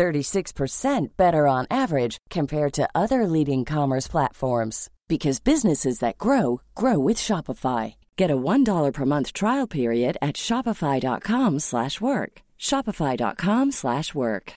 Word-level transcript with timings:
36% 0.00 1.08
better 1.18 1.46
on 1.46 1.66
average 1.70 2.16
compared 2.30 2.72
to 2.72 2.88
other 2.94 3.26
leading 3.26 3.66
commerce 3.66 4.08
platforms 4.08 4.88
because 5.08 5.40
businesses 5.40 5.98
that 5.98 6.16
grow 6.16 6.62
grow 6.74 6.98
with 6.98 7.18
Shopify. 7.18 7.96
Get 8.16 8.30
a 8.30 8.36
$1 8.36 8.94
per 8.94 9.04
month 9.04 9.34
trial 9.34 9.66
period 9.66 10.16
at 10.22 10.36
shopify.com/work. 10.36 12.40
shopify.com/work. 12.58 14.52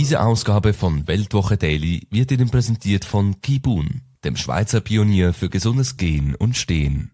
Diese 0.00 0.22
Ausgabe 0.22 0.72
von 0.72 1.06
Weltwoche 1.06 1.58
Daily 1.58 2.06
wird 2.10 2.32
Ihnen 2.32 2.48
präsentiert 2.48 3.04
von 3.04 3.42
Kibun, 3.42 4.00
dem 4.24 4.36
Schweizer 4.36 4.80
Pionier 4.80 5.32
für 5.32 5.48
gesundes 5.48 5.96
Gehen 5.96 6.34
und 6.34 6.56
Stehen. 6.56 7.12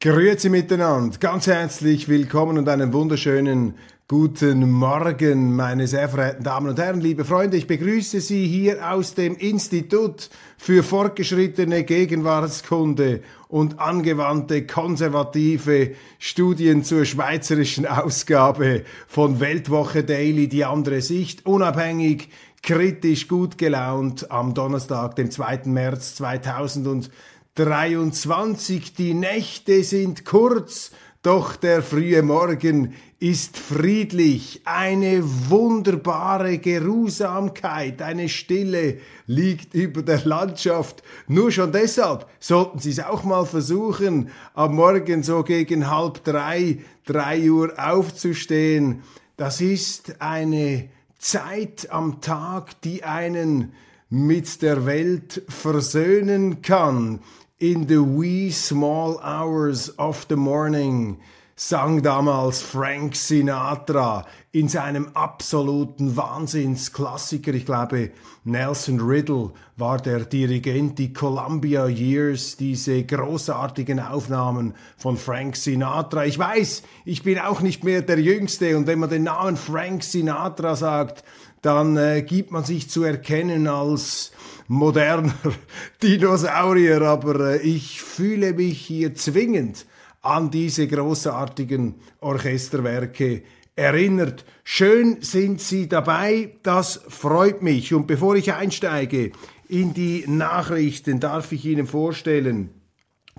Grüezi 0.00 0.48
miteinander, 0.48 1.16
ganz 1.18 1.46
herzlich 1.46 2.08
willkommen 2.08 2.58
und 2.58 2.68
einen 2.68 2.92
wunderschönen 2.92 3.74
guten 4.08 4.70
Morgen, 4.70 5.54
meine 5.54 5.86
sehr 5.86 6.08
verehrten 6.08 6.42
Damen 6.44 6.68
und 6.68 6.78
Herren, 6.78 7.00
liebe 7.00 7.24
Freunde. 7.24 7.56
Ich 7.56 7.66
begrüße 7.66 8.20
Sie 8.20 8.46
hier 8.46 8.92
aus 8.92 9.14
dem 9.14 9.36
Institut 9.36 10.28
für 10.58 10.82
fortgeschrittene 10.82 11.84
Gegenwartskunde 11.84 13.22
und 13.48 13.78
angewandte 13.78 14.66
konservative 14.66 15.92
Studien 16.18 16.84
zur 16.84 17.04
schweizerischen 17.04 17.86
Ausgabe 17.86 18.84
von 19.06 19.40
Weltwoche 19.40 20.04
Daily, 20.04 20.48
die 20.48 20.64
andere 20.64 21.00
Sicht, 21.00 21.46
unabhängig, 21.46 22.28
kritisch, 22.62 23.28
gut 23.28 23.58
gelaunt 23.58 24.30
am 24.30 24.54
Donnerstag, 24.54 25.16
dem 25.16 25.30
2. 25.30 25.62
März 25.64 26.14
2000 26.16 27.10
23. 27.54 28.94
Die 28.94 29.12
Nächte 29.12 29.84
sind 29.84 30.24
kurz, 30.24 30.90
doch 31.22 31.54
der 31.54 31.82
frühe 31.82 32.22
Morgen 32.22 32.94
ist 33.20 33.58
friedlich. 33.58 34.62
Eine 34.64 35.22
wunderbare 35.22 36.56
Geruhsamkeit, 36.56 38.00
eine 38.00 38.30
Stille 38.30 38.96
liegt 39.26 39.74
über 39.74 40.02
der 40.02 40.24
Landschaft. 40.24 41.02
Nur 41.28 41.50
schon 41.50 41.72
deshalb 41.72 42.26
sollten 42.40 42.78
Sie 42.78 42.90
es 42.90 43.00
auch 43.00 43.22
mal 43.22 43.44
versuchen, 43.44 44.30
am 44.54 44.74
Morgen 44.76 45.22
so 45.22 45.42
gegen 45.42 45.90
halb 45.90 46.24
drei, 46.24 46.78
drei 47.04 47.50
Uhr 47.50 47.74
aufzustehen. 47.76 49.02
Das 49.36 49.60
ist 49.60 50.22
eine 50.22 50.88
Zeit 51.22 51.88
am 51.90 52.20
Tag, 52.20 52.80
die 52.82 53.04
einen 53.04 53.72
mit 54.10 54.60
der 54.60 54.86
Welt 54.86 55.42
versöhnen 55.48 56.62
kann. 56.62 57.20
In 57.58 57.86
the 57.86 58.00
wee 58.00 58.50
small 58.50 59.18
hours 59.22 59.96
of 59.98 60.26
the 60.28 60.34
morning 60.34 61.20
sang 61.54 62.02
damals 62.02 62.62
Frank 62.62 63.14
Sinatra 63.14 64.26
in 64.52 64.68
seinem 64.68 65.08
absoluten 65.14 66.16
Wahnsinnsklassiker. 66.16 67.52
Ich 67.54 67.66
glaube, 67.66 68.10
Nelson 68.44 69.00
Riddle 69.00 69.52
war 69.76 69.98
der 69.98 70.24
Dirigent, 70.24 70.98
die 70.98 71.12
Columbia 71.12 71.86
Years, 71.86 72.56
diese 72.56 73.04
großartigen 73.04 74.00
Aufnahmen 74.00 74.74
von 74.96 75.16
Frank 75.16 75.56
Sinatra. 75.56 76.24
Ich 76.24 76.38
weiß, 76.38 76.82
ich 77.04 77.22
bin 77.22 77.38
auch 77.38 77.60
nicht 77.60 77.84
mehr 77.84 78.02
der 78.02 78.18
Jüngste 78.18 78.76
und 78.76 78.86
wenn 78.86 78.98
man 78.98 79.10
den 79.10 79.24
Namen 79.24 79.56
Frank 79.56 80.02
Sinatra 80.02 80.74
sagt, 80.76 81.22
dann 81.60 81.96
äh, 81.96 82.22
gibt 82.22 82.50
man 82.50 82.64
sich 82.64 82.90
zu 82.90 83.04
erkennen 83.04 83.68
als 83.68 84.32
moderner 84.66 85.34
Dinosaurier, 86.02 87.02
aber 87.02 87.52
äh, 87.52 87.58
ich 87.58 88.02
fühle 88.02 88.52
mich 88.54 88.80
hier 88.80 89.14
zwingend 89.14 89.86
an 90.22 90.50
diese 90.50 90.86
großartigen 90.86 91.96
Orchesterwerke 92.20 93.42
erinnert. 93.74 94.44
Schön 94.64 95.20
sind 95.20 95.60
Sie 95.60 95.88
dabei, 95.88 96.56
das 96.62 97.00
freut 97.08 97.62
mich. 97.62 97.92
Und 97.92 98.06
bevor 98.06 98.36
ich 98.36 98.52
einsteige 98.52 99.32
in 99.68 99.94
die 99.94 100.24
Nachrichten, 100.26 101.20
darf 101.20 101.52
ich 101.52 101.64
Ihnen 101.64 101.86
vorstellen, 101.86 102.70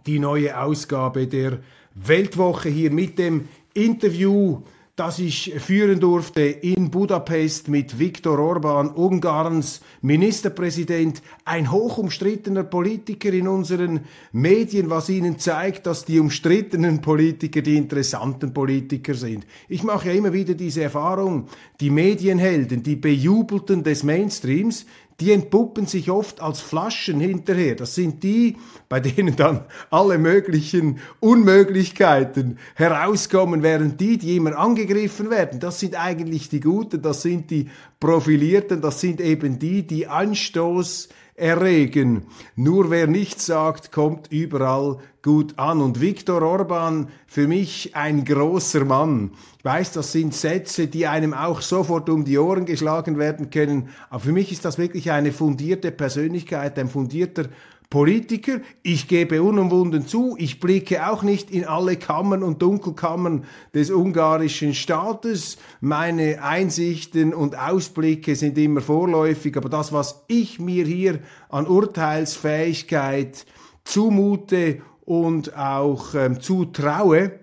die 0.05 0.19
neue 0.19 0.59
Ausgabe 0.59 1.27
der 1.27 1.59
Weltwoche 1.95 2.69
hier 2.69 2.91
mit 2.91 3.17
dem 3.17 3.47
Interview 3.73 4.63
das 4.95 5.17
ich 5.17 5.51
führen 5.57 5.99
durfte 5.99 6.41
in 6.41 6.91
Budapest 6.91 7.67
mit 7.67 7.97
Viktor 7.97 8.37
Orban, 8.37 8.91
Ungarns 8.91 9.81
Ministerpräsident, 10.01 11.23
ein 11.45 11.71
hochumstrittener 11.71 12.63
Politiker 12.63 13.33
in 13.33 13.47
unseren 13.47 14.01
Medien, 14.31 14.91
was 14.91 15.09
ihnen 15.09 15.39
zeigt, 15.39 15.87
dass 15.87 16.05
die 16.05 16.19
umstrittenen 16.19 17.01
Politiker 17.01 17.63
die 17.63 17.75
interessanten 17.75 18.53
Politiker 18.53 19.15
sind. 19.15 19.47
Ich 19.67 19.81
mache 19.81 20.09
ja 20.09 20.13
immer 20.13 20.31
wieder 20.31 20.53
diese 20.53 20.83
Erfahrung, 20.83 21.47
die 21.79 21.89
Medienhelden, 21.89 22.83
die 22.83 22.95
Bejubelten 22.95 23.83
des 23.83 24.03
Mainstreams, 24.03 24.85
die 25.19 25.31
entpuppen 25.31 25.85
sich 25.85 26.09
oft 26.09 26.41
als 26.41 26.59
Flaschen 26.59 27.19
hinterher. 27.19 27.75
Das 27.75 27.95
sind 27.95 28.23
die, 28.23 28.57
bei 28.89 28.99
denen 28.99 29.35
dann 29.35 29.65
alle 29.89 30.17
möglichen 30.17 30.99
Unmöglichkeiten 31.19 32.57
herauskommen, 32.75 33.63
während 33.63 33.99
die, 34.01 34.17
die 34.17 34.35
immer 34.35 34.57
angegriffen 34.57 35.29
werden, 35.29 35.59
das 35.59 35.79
sind 35.79 35.95
eigentlich 35.95 36.49
die 36.49 36.59
Guten, 36.59 37.01
das 37.01 37.21
sind 37.21 37.51
die 37.51 37.69
Profilierten, 37.99 38.81
das 38.81 38.99
sind 38.99 39.21
eben 39.21 39.59
die, 39.59 39.85
die 39.85 40.07
Anstoß 40.07 41.09
erregen. 41.35 42.27
Nur 42.55 42.89
wer 42.89 43.07
nichts 43.07 43.45
sagt, 43.45 43.91
kommt 43.91 44.31
überall 44.31 44.99
gut 45.21 45.57
an. 45.57 45.81
Und 45.81 46.01
Viktor 46.01 46.41
Orban, 46.41 47.07
für 47.27 47.47
mich 47.47 47.95
ein 47.95 48.25
großer 48.25 48.85
Mann. 48.85 49.31
Ich 49.57 49.65
weiß, 49.65 49.93
das 49.93 50.11
sind 50.11 50.33
Sätze, 50.35 50.87
die 50.87 51.07
einem 51.07 51.33
auch 51.33 51.61
sofort 51.61 52.09
um 52.09 52.25
die 52.25 52.37
Ohren 52.37 52.65
geschlagen 52.65 53.17
werden 53.17 53.49
können. 53.49 53.89
Aber 54.09 54.19
für 54.19 54.31
mich 54.31 54.51
ist 54.51 54.65
das 54.65 54.77
wirklich 54.77 55.11
eine 55.11 55.31
fundierte 55.31 55.91
Persönlichkeit, 55.91 56.77
ein 56.77 56.89
fundierter 56.89 57.45
Politiker. 57.93 58.59
Ich 58.81 59.07
gebe 59.07 59.43
unumwunden 59.43 60.07
zu, 60.07 60.35
ich 60.39 60.59
blicke 60.59 61.07
auch 61.07 61.21
nicht 61.21 61.51
in 61.51 61.65
alle 61.65 61.95
Kammern 61.95 62.41
und 62.41 62.59
Dunkelkammern 62.59 63.45
des 63.75 63.91
ungarischen 63.91 64.73
Staates. 64.73 65.59
Meine 65.79 66.41
Einsichten 66.41 67.35
und 67.35 67.55
Ausblicke 67.55 68.35
sind 68.35 68.57
immer 68.57 68.81
vorläufig, 68.81 69.55
aber 69.57 69.69
das, 69.69 69.93
was 69.93 70.23
ich 70.27 70.59
mir 70.59 70.85
hier 70.85 71.19
an 71.49 71.67
Urteilsfähigkeit 71.67 73.45
zumute 73.83 74.81
und 75.01 75.55
auch 75.55 76.15
ähm, 76.15 76.41
zutraue, 76.41 77.41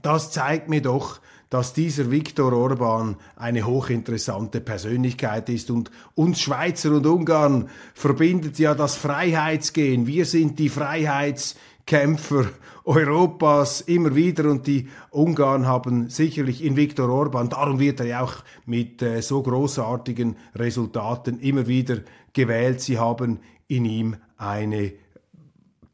das 0.00 0.30
zeigt 0.30 0.68
mir 0.68 0.80
doch, 0.80 1.18
dass 1.50 1.72
dieser 1.72 2.10
Viktor 2.10 2.52
Orban 2.52 3.16
eine 3.36 3.66
hochinteressante 3.66 4.60
Persönlichkeit 4.60 5.48
ist 5.48 5.70
und 5.70 5.90
uns 6.14 6.40
Schweizer 6.40 6.92
und 6.92 7.06
Ungarn 7.06 7.68
verbindet 7.94 8.58
ja 8.58 8.74
das 8.74 8.96
Freiheitsgehen. 8.96 10.06
Wir 10.06 10.24
sind 10.24 10.58
die 10.58 10.68
Freiheitskämpfer 10.68 12.46
Europas 12.84 13.80
immer 13.80 14.14
wieder 14.14 14.50
und 14.50 14.66
die 14.66 14.88
Ungarn 15.10 15.66
haben 15.66 16.08
sicherlich 16.08 16.64
in 16.64 16.76
Viktor 16.76 17.08
Orban, 17.08 17.48
darum 17.48 17.80
wird 17.80 18.00
er 18.00 18.06
ja 18.06 18.20
auch 18.22 18.34
mit 18.64 19.02
äh, 19.02 19.20
so 19.22 19.42
großartigen 19.42 20.36
Resultaten 20.54 21.40
immer 21.40 21.66
wieder 21.66 21.98
gewählt. 22.32 22.80
Sie 22.80 22.98
haben 22.98 23.40
in 23.66 23.84
ihm 23.84 24.16
eine 24.36 24.92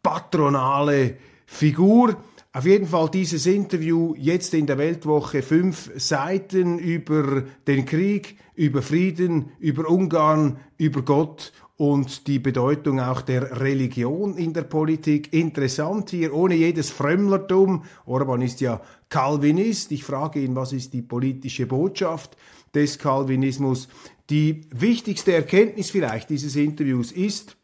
patronale 0.03 1.17
Figur. 1.47 2.17
Auf 2.55 2.67
jeden 2.67 2.87
Fall 2.87 3.09
dieses 3.09 3.47
Interview 3.47 4.15
jetzt 4.19 4.53
in 4.53 4.67
der 4.67 4.77
Weltwoche 4.77 5.41
fünf 5.41 5.91
Seiten 5.97 6.79
über 6.79 7.45
den 7.67 7.87
Krieg, 7.87 8.37
über 8.55 8.83
Frieden, 8.83 9.53
über 9.59 9.89
Ungarn, 9.89 10.59
über 10.77 11.01
Gott 11.01 11.55
und 11.79 12.27
die 12.27 12.39
Bedeutung 12.39 13.01
auch 13.01 13.23
der 13.23 13.59
Religion 13.63 14.37
in 14.37 14.53
der 14.53 14.65
Politik. 14.65 15.33
Interessant 15.33 16.11
hier, 16.11 16.35
ohne 16.35 16.55
jedes 16.55 16.91
Frömmlertum. 16.91 17.85
Orban 18.05 18.43
ist 18.43 18.61
ja 18.61 18.83
Calvinist. 19.09 19.91
Ich 19.91 20.05
frage 20.05 20.41
ihn, 20.41 20.55
was 20.55 20.75
ist 20.75 20.93
die 20.93 21.01
politische 21.01 21.65
Botschaft 21.65 22.37
des 22.75 22.99
Calvinismus? 22.99 23.89
Die 24.29 24.67
wichtigste 24.75 25.33
Erkenntnis 25.33 25.89
vielleicht 25.89 26.29
dieses 26.29 26.55
Interviews 26.57 27.13
ist, 27.13 27.57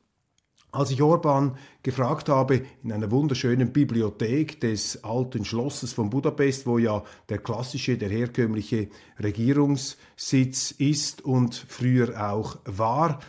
Als 0.70 0.91
ich 0.91 1.00
Orban 1.00 1.56
gefragt 1.82 2.29
habe, 2.29 2.62
in 2.82 2.93
einer 2.93 3.11
wunderschönen 3.11 3.73
Bibliothek 3.73 4.61
des 4.61 5.03
alten 5.03 5.47
Schlosses 5.47 5.94
von 5.94 6.11
Budapest, 6.11 6.67
wo 6.67 6.76
ja 6.76 7.03
der 7.31 7.38
klassische, 7.38 7.97
der 7.97 8.11
herkömmliche 8.11 8.88
Regierungssitz 9.19 10.73
ist 10.73 11.25
und 11.25 11.55
früher 11.55 12.31
auch 12.31 12.59
war, 12.67 13.20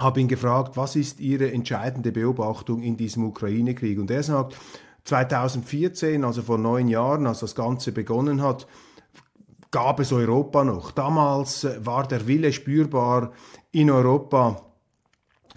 habe 0.00 0.20
ihn 0.20 0.26
gefragt, 0.26 0.76
was 0.76 0.96
ist 0.96 1.20
Ihre 1.20 1.52
entscheidende 1.52 2.10
Beobachtung 2.10 2.82
in 2.82 2.96
diesem 2.96 3.24
Ukraine-Krieg? 3.24 4.00
Und 4.00 4.10
er 4.10 4.24
sagt, 4.24 4.56
2014, 5.04 6.24
also 6.24 6.42
vor 6.42 6.58
neun 6.58 6.88
Jahren, 6.88 7.28
als 7.28 7.38
das 7.38 7.54
Ganze 7.54 7.92
begonnen 7.92 8.42
hat, 8.42 8.66
gab 9.70 10.00
es 10.00 10.12
Europa 10.12 10.64
noch. 10.64 10.90
Damals 10.90 11.68
war 11.78 12.06
der 12.06 12.26
Wille 12.26 12.52
spürbar, 12.52 13.32
in 13.70 13.90
Europa 13.90 14.71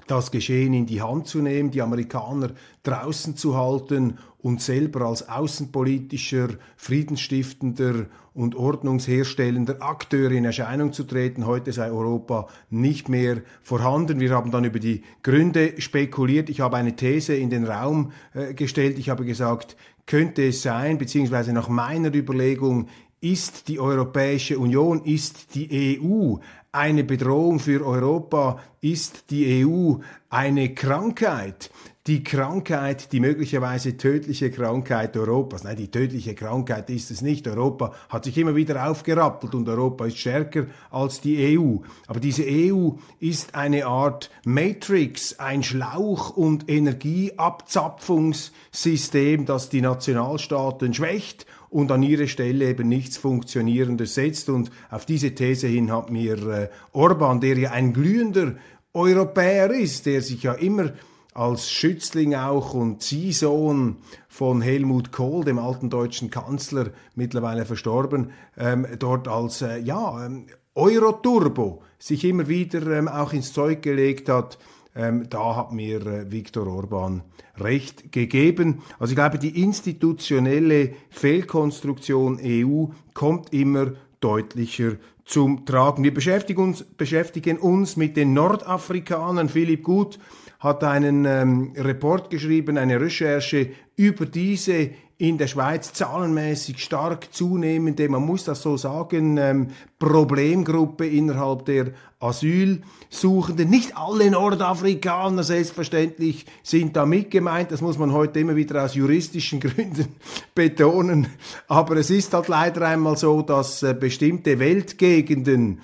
das 0.07 0.31
Geschehen 0.31 0.73
in 0.73 0.85
die 0.85 1.01
Hand 1.01 1.27
zu 1.27 1.39
nehmen, 1.39 1.71
die 1.71 1.81
Amerikaner 1.81 2.51
draußen 2.83 3.35
zu 3.35 3.57
halten 3.57 4.17
und 4.37 4.61
selber 4.61 5.01
als 5.07 5.27
außenpolitischer, 5.27 6.49
friedensstiftender 6.77 8.05
und 8.33 8.55
ordnungsherstellender 8.55 9.81
Akteur 9.81 10.29
in 10.29 10.45
Erscheinung 10.45 10.93
zu 10.93 11.05
treten. 11.05 11.47
Heute 11.47 11.71
sei 11.71 11.89
Europa 11.89 12.47
nicht 12.69 13.09
mehr 13.09 13.41
vorhanden. 13.63 14.19
Wir 14.19 14.31
haben 14.31 14.51
dann 14.51 14.65
über 14.65 14.79
die 14.79 15.01
Gründe 15.23 15.81
spekuliert. 15.81 16.49
Ich 16.49 16.59
habe 16.59 16.77
eine 16.77 16.95
These 16.95 17.35
in 17.35 17.49
den 17.49 17.65
Raum 17.65 18.11
äh, 18.33 18.53
gestellt. 18.53 18.99
Ich 18.99 19.09
habe 19.09 19.25
gesagt, 19.25 19.75
könnte 20.05 20.47
es 20.47 20.61
sein, 20.61 20.99
beziehungsweise 20.99 21.51
nach 21.51 21.69
meiner 21.69 22.13
Überlegung 22.13 22.87
ist 23.21 23.69
die 23.69 23.79
Europäische 23.79 24.59
Union, 24.59 25.03
ist 25.03 25.55
die 25.55 25.99
EU 25.99 26.35
eine 26.75 27.03
Bedrohung 27.03 27.59
für 27.59 27.85
Europa, 27.85 28.59
ist 28.81 29.31
die 29.31 29.65
EU 29.65 29.95
eine 30.29 30.75
Krankheit, 30.75 31.71
die 32.07 32.23
Krankheit, 32.23 33.11
die 33.13 33.19
möglicherweise 33.19 33.97
tödliche 33.97 34.51
Krankheit 34.51 35.17
Europas. 35.17 35.63
Nein, 35.63 35.77
die 35.77 35.89
tödliche 35.89 36.35
Krankheit 36.35 36.91
ist 36.91 37.09
es 37.09 37.23
nicht. 37.23 37.47
Europa 37.47 37.93
hat 38.09 38.25
sich 38.25 38.37
immer 38.37 38.55
wieder 38.55 38.87
aufgerappelt 38.87 39.55
und 39.55 39.67
Europa 39.67 40.05
ist 40.05 40.19
stärker 40.19 40.67
als 40.91 41.21
die 41.21 41.57
EU. 41.57 41.77
Aber 42.05 42.19
diese 42.19 42.43
EU 42.45 42.91
ist 43.19 43.55
eine 43.55 43.87
Art 43.87 44.29
Matrix, 44.45 45.39
ein 45.39 45.63
Schlauch- 45.63 46.37
und 46.37 46.69
Energieabzapfungssystem, 46.69 49.45
das 49.45 49.69
die 49.69 49.81
Nationalstaaten 49.81 50.93
schwächt 50.93 51.47
und 51.69 51.91
an 51.91 52.03
ihre 52.03 52.27
Stelle 52.27 52.69
eben 52.69 52.87
nichts 52.87 53.17
Funktionierendes 53.17 54.15
setzt. 54.15 54.49
Und 54.49 54.71
auf 54.89 55.05
diese 55.05 55.35
These 55.35 55.67
hin 55.67 55.91
hat 55.91 56.09
mir 56.09 56.47
äh, 56.47 56.69
Orban, 56.91 57.41
der 57.41 57.57
ja 57.57 57.71
ein 57.71 57.93
glühender 57.93 58.55
Europäer 58.93 59.71
ist, 59.71 60.05
der 60.05 60.21
sich 60.21 60.43
ja 60.43 60.53
immer 60.53 60.93
als 61.33 61.69
Schützling 61.69 62.33
auch 62.33 62.73
und 62.73 63.03
Ziehsohn 63.03 63.97
von 64.29 64.61
Helmut 64.61 65.11
Kohl, 65.11 65.43
dem 65.43 65.59
alten 65.59 65.89
deutschen 65.89 66.31
Kanzler, 66.31 66.91
mittlerweile 67.13 67.65
verstorben, 67.65 68.31
ähm, 68.57 68.87
dort 68.97 69.27
als 69.27 69.61
äh, 69.61 69.79
ja, 69.79 70.25
ähm, 70.25 70.45
Euroturbo 70.75 71.83
sich 71.99 72.23
immer 72.23 72.47
wieder 72.47 72.87
ähm, 72.87 73.09
auch 73.09 73.33
ins 73.33 73.51
Zeug 73.51 73.81
gelegt 73.81 74.29
hat. 74.29 74.57
Ähm, 74.95 75.27
da 75.29 75.55
hat 75.57 75.73
mir 75.73 76.05
äh, 76.05 76.31
Viktor 76.31 76.67
Orban 76.67 77.21
recht 77.57 78.11
gegeben. 78.11 78.81
Also 78.97 79.11
ich 79.11 79.15
glaube, 79.15 79.37
die 79.37 79.61
institutionelle 79.61 80.93
Fehlkonstruktion 81.09 82.39
EU 82.41 82.85
kommt 83.13 83.53
immer 83.53 83.91
deutlicher 84.21 84.93
zum 85.25 85.65
Tragen. 85.65 86.03
Wir 86.03 86.13
beschäftigen 86.13 86.61
uns, 86.61 86.83
beschäftigen 86.83 87.57
uns 87.57 87.97
mit 87.97 88.15
den 88.15 88.33
Nordafrikanern. 88.33 89.49
Philipp 89.49 89.83
Gut 89.83 90.19
hat 90.59 90.83
einen 90.83 91.25
ähm, 91.25 91.73
Report 91.75 92.29
geschrieben, 92.29 92.77
eine 92.77 92.99
Recherche 92.99 93.71
über 93.97 94.25
diese 94.25 94.91
in 95.17 95.37
der 95.37 95.47
Schweiz 95.47 95.93
zahlenmäßig 95.93 96.83
stark 96.83 97.33
zunehmende, 97.33 98.09
man 98.09 98.25
muss 98.25 98.43
das 98.43 98.61
so 98.61 98.75
sagen, 98.75 99.37
ähm, 99.37 99.67
Problemgruppe 99.97 101.07
innerhalb 101.07 101.65
der 101.65 101.91
Asylsuchenden. 102.19 103.69
Nicht 103.69 103.95
alle 103.95 104.29
Nordafrikaner 104.29 105.43
selbstverständlich 105.43 106.45
sind 106.63 106.97
da 106.97 107.05
mitgemeint, 107.05 107.71
das 107.71 107.79
muss 107.79 107.97
man 107.97 108.11
heute 108.11 108.41
immer 108.41 108.57
wieder 108.57 108.83
aus 108.83 108.95
juristischen 108.95 109.59
Gründen 109.61 110.07
betonen. 110.53 111.27
Aber 111.67 111.95
es 111.95 112.09
ist 112.09 112.33
halt 112.33 112.49
leider 112.49 112.85
einmal 112.85 113.15
so, 113.15 113.41
dass 113.41 113.83
äh, 113.83 113.95
bestimmte 113.97 114.59
Weltgegenden 114.59 115.79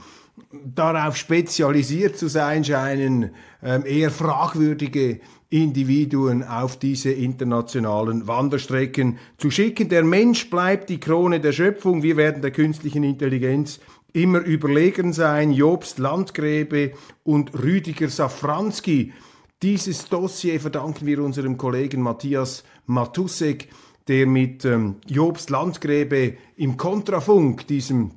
darauf 0.51 1.15
spezialisiert 1.15 2.17
zu 2.17 2.27
sein 2.27 2.65
scheinen, 2.65 3.31
ähm, 3.63 3.85
eher 3.85 4.11
fragwürdige 4.11 5.21
Individuen 5.51 6.43
auf 6.43 6.77
diese 6.77 7.11
internationalen 7.11 8.25
Wanderstrecken 8.25 9.19
zu 9.37 9.51
schicken. 9.51 9.89
Der 9.89 10.03
Mensch 10.03 10.49
bleibt 10.49 10.89
die 10.89 10.99
Krone 10.99 11.41
der 11.41 11.51
Schöpfung. 11.51 12.03
Wir 12.03 12.15
werden 12.15 12.41
der 12.41 12.51
künstlichen 12.51 13.03
Intelligenz 13.03 13.81
immer 14.13 14.39
überlegen 14.39 15.11
sein. 15.11 15.51
Jobst 15.51 15.99
Landgräbe 15.99 16.93
und 17.23 17.53
Rüdiger 17.61 18.07
Safranski. 18.07 19.11
Dieses 19.61 20.07
Dossier 20.07 20.59
verdanken 20.59 21.05
wir 21.05 21.21
unserem 21.21 21.57
Kollegen 21.57 22.01
Matthias 22.01 22.63
Matusek, 22.85 23.67
der 24.07 24.27
mit 24.27 24.63
ähm, 24.63 24.95
Jobst 25.05 25.49
Landgräbe 25.49 26.35
im 26.55 26.77
Kontrafunk, 26.77 27.67
diesem 27.67 28.11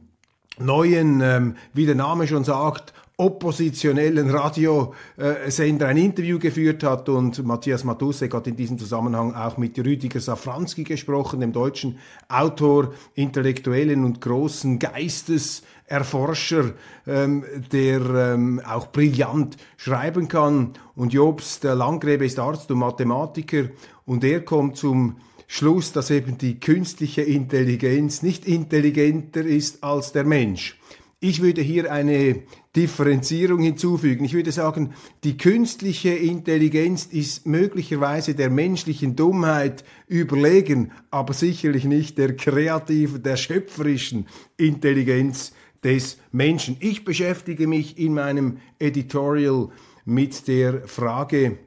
neuen, 0.58 1.20
ähm, 1.20 1.56
wie 1.72 1.84
der 1.84 1.96
Name 1.96 2.28
schon 2.28 2.44
sagt, 2.44 2.94
oppositionellen 3.16 4.28
Radiosender 4.28 5.86
ein 5.86 5.96
Interview 5.96 6.40
geführt 6.40 6.82
hat 6.82 7.08
und 7.08 7.44
Matthias 7.44 7.84
Matusek 7.84 8.34
hat 8.34 8.48
in 8.48 8.56
diesem 8.56 8.76
Zusammenhang 8.76 9.34
auch 9.34 9.56
mit 9.56 9.78
Rüdiger 9.78 10.18
Safranski 10.20 10.82
gesprochen, 10.82 11.38
dem 11.38 11.52
deutschen 11.52 11.98
Autor, 12.28 12.92
Intellektuellen 13.14 14.04
und 14.04 14.20
großen 14.20 14.80
Geisteserforscher, 14.80 16.72
ähm, 17.06 17.44
der 17.70 18.00
ähm, 18.00 18.60
auch 18.66 18.88
brillant 18.88 19.58
schreiben 19.76 20.26
kann. 20.26 20.72
Und 20.96 21.12
Jobst 21.12 21.62
Langrebe 21.62 22.26
ist 22.26 22.40
Arzt 22.40 22.68
und 22.72 22.78
Mathematiker 22.78 23.68
und 24.06 24.24
er 24.24 24.40
kommt 24.40 24.76
zum 24.76 25.18
Schluss, 25.46 25.92
dass 25.92 26.10
eben 26.10 26.36
die 26.36 26.58
künstliche 26.58 27.22
Intelligenz 27.22 28.22
nicht 28.22 28.44
intelligenter 28.44 29.44
ist 29.44 29.84
als 29.84 30.10
der 30.10 30.24
Mensch. 30.24 30.80
Ich 31.20 31.40
würde 31.40 31.62
hier 31.62 31.92
eine 31.92 32.42
Differenzierung 32.76 33.60
hinzufügen. 33.60 34.24
Ich 34.24 34.32
würde 34.34 34.50
sagen, 34.50 34.94
die 35.22 35.36
künstliche 35.36 36.10
Intelligenz 36.10 37.06
ist 37.06 37.46
möglicherweise 37.46 38.34
der 38.34 38.50
menschlichen 38.50 39.14
Dummheit 39.14 39.84
überlegen, 40.08 40.90
aber 41.10 41.34
sicherlich 41.34 41.84
nicht 41.84 42.18
der 42.18 42.34
kreativen, 42.34 43.22
der 43.22 43.36
schöpferischen 43.36 44.26
Intelligenz 44.56 45.52
des 45.84 46.18
Menschen. 46.32 46.76
Ich 46.80 47.04
beschäftige 47.04 47.68
mich 47.68 47.98
in 47.98 48.14
meinem 48.14 48.58
Editorial 48.78 49.68
mit 50.04 50.48
der 50.48 50.88
Frage 50.88 51.58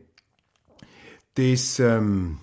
des 1.38 1.80
ähm, 1.80 2.40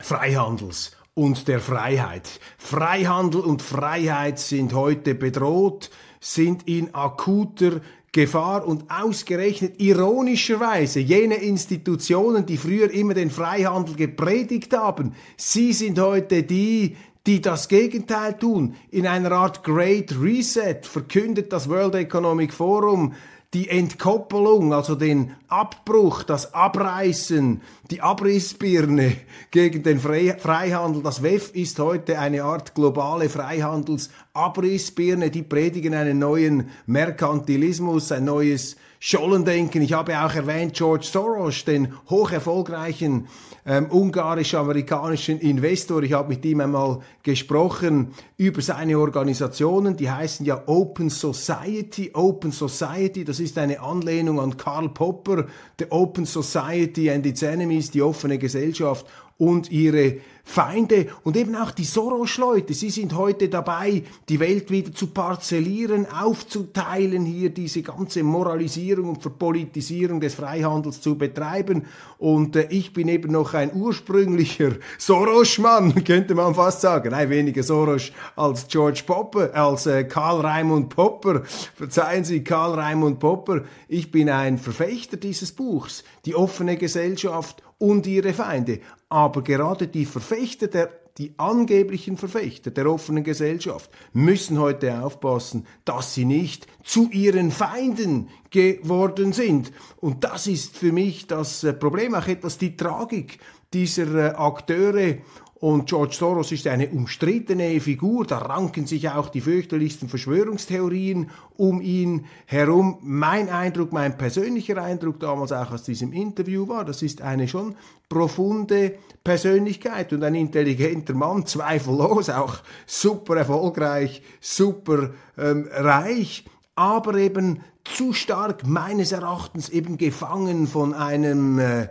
Freihandels 0.00 0.96
und 1.14 1.48
der 1.48 1.60
Freiheit. 1.60 2.40
Freihandel 2.56 3.42
und 3.42 3.60
Freiheit 3.60 4.38
sind 4.38 4.72
heute 4.72 5.14
bedroht, 5.14 5.90
sind 6.22 6.68
in 6.68 6.94
akuter 6.94 7.80
Gefahr 8.12 8.66
und 8.66 8.84
ausgerechnet 8.90 9.80
ironischerweise 9.80 11.00
jene 11.00 11.36
Institutionen, 11.36 12.46
die 12.46 12.58
früher 12.58 12.90
immer 12.90 13.14
den 13.14 13.30
Freihandel 13.30 13.96
gepredigt 13.96 14.76
haben, 14.76 15.14
sie 15.36 15.72
sind 15.72 15.98
heute 15.98 16.44
die, 16.44 16.96
die 17.26 17.40
das 17.40 17.68
Gegenteil 17.68 18.38
tun. 18.38 18.76
In 18.90 19.06
einer 19.06 19.32
Art 19.32 19.64
Great 19.64 20.14
Reset 20.20 20.80
verkündet 20.82 21.52
das 21.52 21.68
World 21.68 21.96
Economic 21.96 22.52
Forum 22.52 23.14
die 23.54 23.68
Entkoppelung, 23.68 24.72
also 24.72 24.94
den 24.94 25.32
Abbruch, 25.48 26.22
das 26.22 26.54
Abreißen, 26.54 27.60
die 27.90 28.00
Abrissbirne 28.00 29.16
gegen 29.50 29.82
den 29.82 30.00
Freihandel. 30.00 31.02
Das 31.02 31.22
WEF 31.22 31.54
ist 31.54 31.78
heute 31.78 32.18
eine 32.18 32.44
Art 32.44 32.74
globale 32.74 33.28
Freihandelsabrissbirne. 33.28 35.30
Die 35.30 35.42
predigen 35.42 35.92
einen 35.94 36.18
neuen 36.18 36.70
Merkantilismus, 36.86 38.10
ein 38.10 38.24
neues 38.24 38.76
Schollendenken. 39.04 39.82
Ich 39.82 39.94
habe 39.94 40.16
auch 40.16 40.32
erwähnt 40.32 40.74
George 40.74 41.04
Soros, 41.10 41.64
den 41.64 41.92
hoch 42.08 42.30
erfolgreichen 42.30 43.26
ähm, 43.66 43.86
ungarisch-amerikanischen 43.86 45.40
Investor. 45.40 46.04
Ich 46.04 46.12
habe 46.12 46.28
mit 46.28 46.44
ihm 46.44 46.60
einmal 46.60 47.00
gesprochen 47.24 48.14
über 48.36 48.62
seine 48.62 48.96
Organisationen. 48.96 49.96
Die 49.96 50.08
heißen 50.08 50.46
ja 50.46 50.62
Open 50.66 51.10
Society. 51.10 52.12
Open 52.14 52.52
Society, 52.52 53.24
das 53.24 53.40
ist 53.40 53.58
eine 53.58 53.80
Anlehnung 53.80 54.38
an 54.38 54.56
Karl 54.56 54.90
Popper, 54.90 55.46
The 55.80 55.86
Open 55.90 56.24
Society 56.24 57.10
and 57.10 57.26
its 57.26 57.42
Enemies, 57.42 57.90
die 57.90 58.02
offene 58.02 58.38
Gesellschaft 58.38 59.04
und 59.42 59.72
ihre 59.72 60.18
Feinde 60.44 61.08
und 61.24 61.36
eben 61.36 61.56
auch 61.56 61.72
die 61.72 61.84
Soros-Leute, 61.84 62.74
sie 62.74 62.90
sind 62.90 63.16
heute 63.16 63.48
dabei, 63.48 64.04
die 64.28 64.38
Welt 64.38 64.70
wieder 64.70 64.92
zu 64.92 65.08
parzellieren, 65.08 66.06
aufzuteilen, 66.06 67.24
hier 67.24 67.50
diese 67.50 67.82
ganze 67.82 68.22
Moralisierung 68.22 69.08
und 69.08 69.22
Verpolitisierung 69.22 70.20
des 70.20 70.34
Freihandels 70.34 71.00
zu 71.00 71.18
betreiben. 71.18 71.86
Und 72.18 72.54
äh, 72.54 72.68
ich 72.70 72.92
bin 72.92 73.08
eben 73.08 73.32
noch 73.32 73.54
ein 73.54 73.72
ursprünglicher 73.74 74.72
Soros-Mann, 74.98 76.04
könnte 76.04 76.36
man 76.36 76.54
fast 76.54 76.82
sagen. 76.82 77.10
Nein, 77.10 77.30
weniger 77.30 77.64
Soros 77.64 78.12
als 78.36 78.68
George 78.68 79.02
Popper, 79.04 79.52
als 79.54 79.86
äh, 79.86 80.04
Karl 80.04 80.40
Raimund 80.40 80.88
Popper. 80.88 81.42
Verzeihen 81.74 82.24
Sie, 82.24 82.44
Karl 82.44 82.78
Raimund 82.78 83.18
Popper. 83.18 83.62
Ich 83.88 84.12
bin 84.12 84.30
ein 84.30 84.58
Verfechter 84.58 85.16
dieses 85.16 85.50
Buchs, 85.50 86.04
die 86.26 86.36
offene 86.36 86.76
Gesellschaft 86.76 87.62
und 87.82 88.06
ihre 88.06 88.32
Feinde. 88.32 88.78
Aber 89.12 89.42
gerade 89.42 89.88
die 89.88 90.06
Verfechter 90.06 90.68
der 90.68 90.88
die 91.18 91.34
angeblichen 91.36 92.16
Verfechter 92.16 92.70
der 92.70 92.90
offenen 92.90 93.22
Gesellschaft 93.22 93.90
müssen 94.14 94.58
heute 94.58 95.04
aufpassen, 95.04 95.66
dass 95.84 96.14
sie 96.14 96.24
nicht 96.24 96.66
zu 96.82 97.10
ihren 97.10 97.50
Feinden 97.50 98.30
geworden 98.48 99.34
sind. 99.34 99.72
Und 99.98 100.24
das 100.24 100.46
ist 100.46 100.74
für 100.74 100.90
mich 100.90 101.26
das 101.26 101.64
äh, 101.64 101.74
Problem, 101.74 102.14
auch 102.14 102.28
etwas 102.28 102.56
die 102.56 102.78
Tragik 102.78 103.40
dieser 103.74 104.14
äh, 104.14 104.34
Akteure 104.36 105.18
und 105.62 105.86
George 105.86 106.16
Soros 106.18 106.50
ist 106.50 106.66
eine 106.66 106.88
umstrittene 106.88 107.80
Figur, 107.80 108.26
da 108.26 108.38
ranken 108.38 108.84
sich 108.84 109.08
auch 109.08 109.28
die 109.28 109.40
fürchterlichsten 109.40 110.08
Verschwörungstheorien 110.08 111.30
um 111.56 111.80
ihn 111.80 112.26
herum. 112.46 112.98
Mein 113.00 113.48
Eindruck, 113.48 113.92
mein 113.92 114.18
persönlicher 114.18 114.82
Eindruck 114.82 115.20
damals 115.20 115.52
auch 115.52 115.70
aus 115.70 115.84
diesem 115.84 116.12
Interview 116.12 116.66
war, 116.66 116.84
das 116.84 117.00
ist 117.02 117.22
eine 117.22 117.46
schon 117.46 117.76
profunde 118.08 118.96
Persönlichkeit 119.22 120.12
und 120.12 120.24
ein 120.24 120.34
intelligenter 120.34 121.14
Mann, 121.14 121.46
zweifellos, 121.46 122.28
auch 122.28 122.56
super 122.84 123.36
erfolgreich, 123.36 124.20
super 124.40 125.10
ähm, 125.38 125.68
reich, 125.70 126.44
aber 126.74 127.14
eben 127.14 127.60
zu 127.84 128.12
stark 128.12 128.66
meines 128.66 129.12
Erachtens 129.12 129.68
eben 129.68 129.96
gefangen 129.96 130.66
von 130.66 130.92
einem 130.92 131.60
äh, 131.60 131.88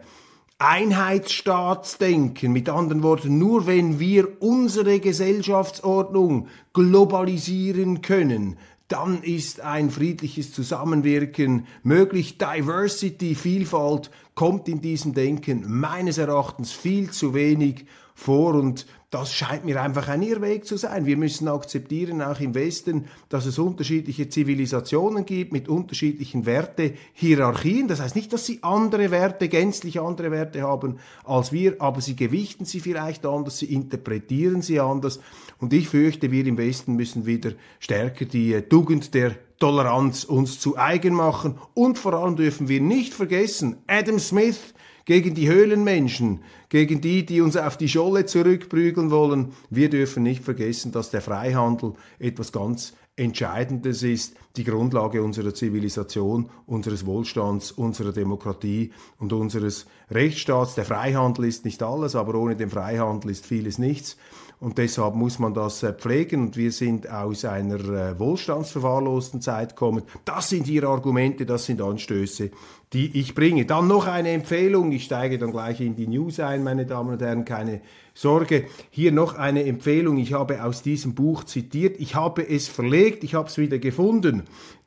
Einheitsstaatsdenken. 0.61 2.53
Mit 2.53 2.69
anderen 2.69 3.01
Worten, 3.01 3.39
nur 3.39 3.65
wenn 3.65 3.99
wir 3.99 4.41
unsere 4.41 4.99
Gesellschaftsordnung 4.99 6.47
globalisieren 6.73 8.03
können, 8.03 8.57
dann 8.87 9.23
ist 9.23 9.61
ein 9.61 9.89
friedliches 9.89 10.53
Zusammenwirken 10.53 11.65
möglich. 11.81 12.37
Diversity, 12.37 13.33
Vielfalt 13.33 14.11
kommt 14.35 14.67
in 14.67 14.81
diesem 14.81 15.13
Denken 15.15 15.63
meines 15.67 16.19
Erachtens 16.19 16.71
viel 16.71 17.09
zu 17.09 17.33
wenig 17.33 17.85
vor 18.13 18.53
und 18.53 18.85
das 19.11 19.33
scheint 19.33 19.65
mir 19.65 19.81
einfach 19.81 20.07
ein 20.07 20.21
Irrweg 20.21 20.65
zu 20.65 20.77
sein. 20.77 21.05
Wir 21.05 21.17
müssen 21.17 21.49
akzeptieren, 21.49 22.21
auch 22.21 22.39
im 22.39 22.55
Westen, 22.55 23.07
dass 23.27 23.45
es 23.45 23.59
unterschiedliche 23.59 24.29
Zivilisationen 24.29 25.25
gibt 25.25 25.51
mit 25.51 25.67
unterschiedlichen 25.67 26.45
Wertehierarchien. 26.45 27.89
Das 27.89 27.99
heißt 27.99 28.15
nicht, 28.15 28.31
dass 28.31 28.45
sie 28.45 28.59
andere 28.61 29.11
Werte, 29.11 29.49
gänzlich 29.49 29.99
andere 29.99 30.31
Werte 30.31 30.61
haben 30.61 30.99
als 31.25 31.51
wir, 31.51 31.75
aber 31.81 31.99
sie 31.99 32.15
gewichten 32.15 32.63
sie 32.63 32.79
vielleicht 32.79 33.25
anders, 33.25 33.59
sie 33.59 33.73
interpretieren 33.73 34.61
sie 34.61 34.79
anders. 34.79 35.19
Und 35.59 35.73
ich 35.73 35.89
fürchte, 35.89 36.31
wir 36.31 36.45
im 36.45 36.57
Westen 36.57 36.95
müssen 36.95 37.25
wieder 37.25 37.51
stärker 37.79 38.23
die 38.23 38.61
Tugend 38.61 39.13
der 39.13 39.35
Toleranz 39.59 40.23
uns 40.23 40.61
zu 40.61 40.77
eigen 40.77 41.13
machen. 41.13 41.59
Und 41.73 41.99
vor 41.99 42.13
allem 42.13 42.37
dürfen 42.37 42.69
wir 42.69 42.79
nicht 42.79 43.13
vergessen, 43.13 43.75
Adam 43.87 44.19
Smith, 44.19 44.73
gegen 45.11 45.35
die 45.35 45.49
Höhlenmenschen, 45.49 46.39
gegen 46.69 47.01
die, 47.01 47.25
die 47.25 47.41
uns 47.41 47.57
auf 47.57 47.75
die 47.75 47.89
Scholle 47.89 48.25
zurückprügeln 48.27 49.11
wollen. 49.11 49.51
Wir 49.69 49.89
dürfen 49.89 50.23
nicht 50.23 50.41
vergessen, 50.41 50.93
dass 50.93 51.11
der 51.11 51.19
Freihandel 51.19 51.95
etwas 52.17 52.53
ganz 52.53 52.93
Entscheidendes 53.17 54.03
ist, 54.03 54.37
die 54.55 54.63
Grundlage 54.63 55.21
unserer 55.21 55.53
Zivilisation, 55.53 56.49
unseres 56.65 57.05
Wohlstands, 57.05 57.73
unserer 57.73 58.13
Demokratie 58.13 58.93
und 59.19 59.33
unseres 59.33 59.85
Rechtsstaats. 60.09 60.75
Der 60.75 60.85
Freihandel 60.85 61.43
ist 61.43 61.65
nicht 61.65 61.83
alles, 61.83 62.15
aber 62.15 62.35
ohne 62.35 62.55
den 62.55 62.69
Freihandel 62.69 63.31
ist 63.31 63.45
vieles 63.45 63.79
nichts. 63.79 64.15
Und 64.61 64.77
deshalb 64.77 65.15
muss 65.15 65.39
man 65.39 65.55
das 65.55 65.81
äh, 65.81 65.91
pflegen. 65.91 66.43
Und 66.43 66.55
wir 66.55 66.71
sind 66.71 67.09
aus 67.09 67.45
einer 67.45 67.79
äh, 67.79 68.19
wohlstandsverwahrlosten 68.19 69.41
Zeit 69.41 69.75
kommen. 69.75 70.03
Das 70.23 70.49
sind 70.49 70.67
hier 70.67 70.83
Argumente, 70.83 71.47
das 71.47 71.65
sind 71.65 71.81
Anstöße, 71.81 72.51
die 72.93 73.19
ich 73.19 73.33
bringe. 73.33 73.65
Dann 73.65 73.87
noch 73.87 74.05
eine 74.05 74.29
Empfehlung. 74.29 74.91
Ich 74.91 75.05
steige 75.05 75.39
dann 75.39 75.51
gleich 75.51 75.81
in 75.81 75.95
die 75.95 76.05
News 76.05 76.39
ein, 76.39 76.63
meine 76.63 76.85
Damen 76.85 77.13
und 77.13 77.21
Herren. 77.23 77.43
Keine 77.43 77.81
Sorge. 78.13 78.65
Hier 78.91 79.11
noch 79.11 79.33
eine 79.33 79.65
Empfehlung. 79.65 80.19
Ich 80.19 80.33
habe 80.33 80.63
aus 80.63 80.83
diesem 80.83 81.15
Buch 81.15 81.43
zitiert. 81.43 81.99
Ich 81.99 82.13
habe 82.13 82.47
es 82.47 82.67
verlegt. 82.67 83.23
Ich 83.23 83.33
habe 83.33 83.47
es 83.47 83.57
wieder 83.57 83.79
gefunden. 83.79 84.43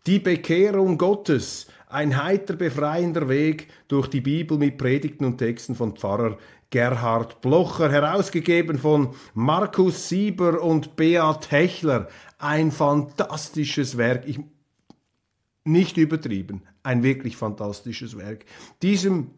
Die 0.07 0.21
Bekehrung 0.21 0.99
Gottes. 0.99 1.67
Ein 1.89 2.23
heiter 2.23 2.55
befreiender 2.55 3.29
Weg 3.29 3.67
durch 3.89 4.07
die 4.07 4.21
Bibel 4.21 4.57
mit 4.57 4.79
Predigten 4.79 5.25
und 5.25 5.39
Texten 5.39 5.75
von 5.75 5.97
Pfarrer 5.97 6.39
Gerhard 6.71 7.41
Blocher, 7.41 7.91
herausgegeben 7.91 8.79
von 8.79 9.15
Markus 9.35 10.09
Sieber 10.09 10.63
und 10.63 10.97
Beat 10.97 11.51
Hechler. 11.51 12.09
Ein 12.39 12.73
fantastisches 12.73 13.97
Werk. 13.97 14.27
Ich, 14.27 14.41
nicht 15.65 15.97
übertrieben. 15.97 16.63
Ein 16.83 17.03
wirklich 17.03 17.37
fantastisches 17.37 18.19
Werk. 18.19 18.45
Diesem 18.83 19.31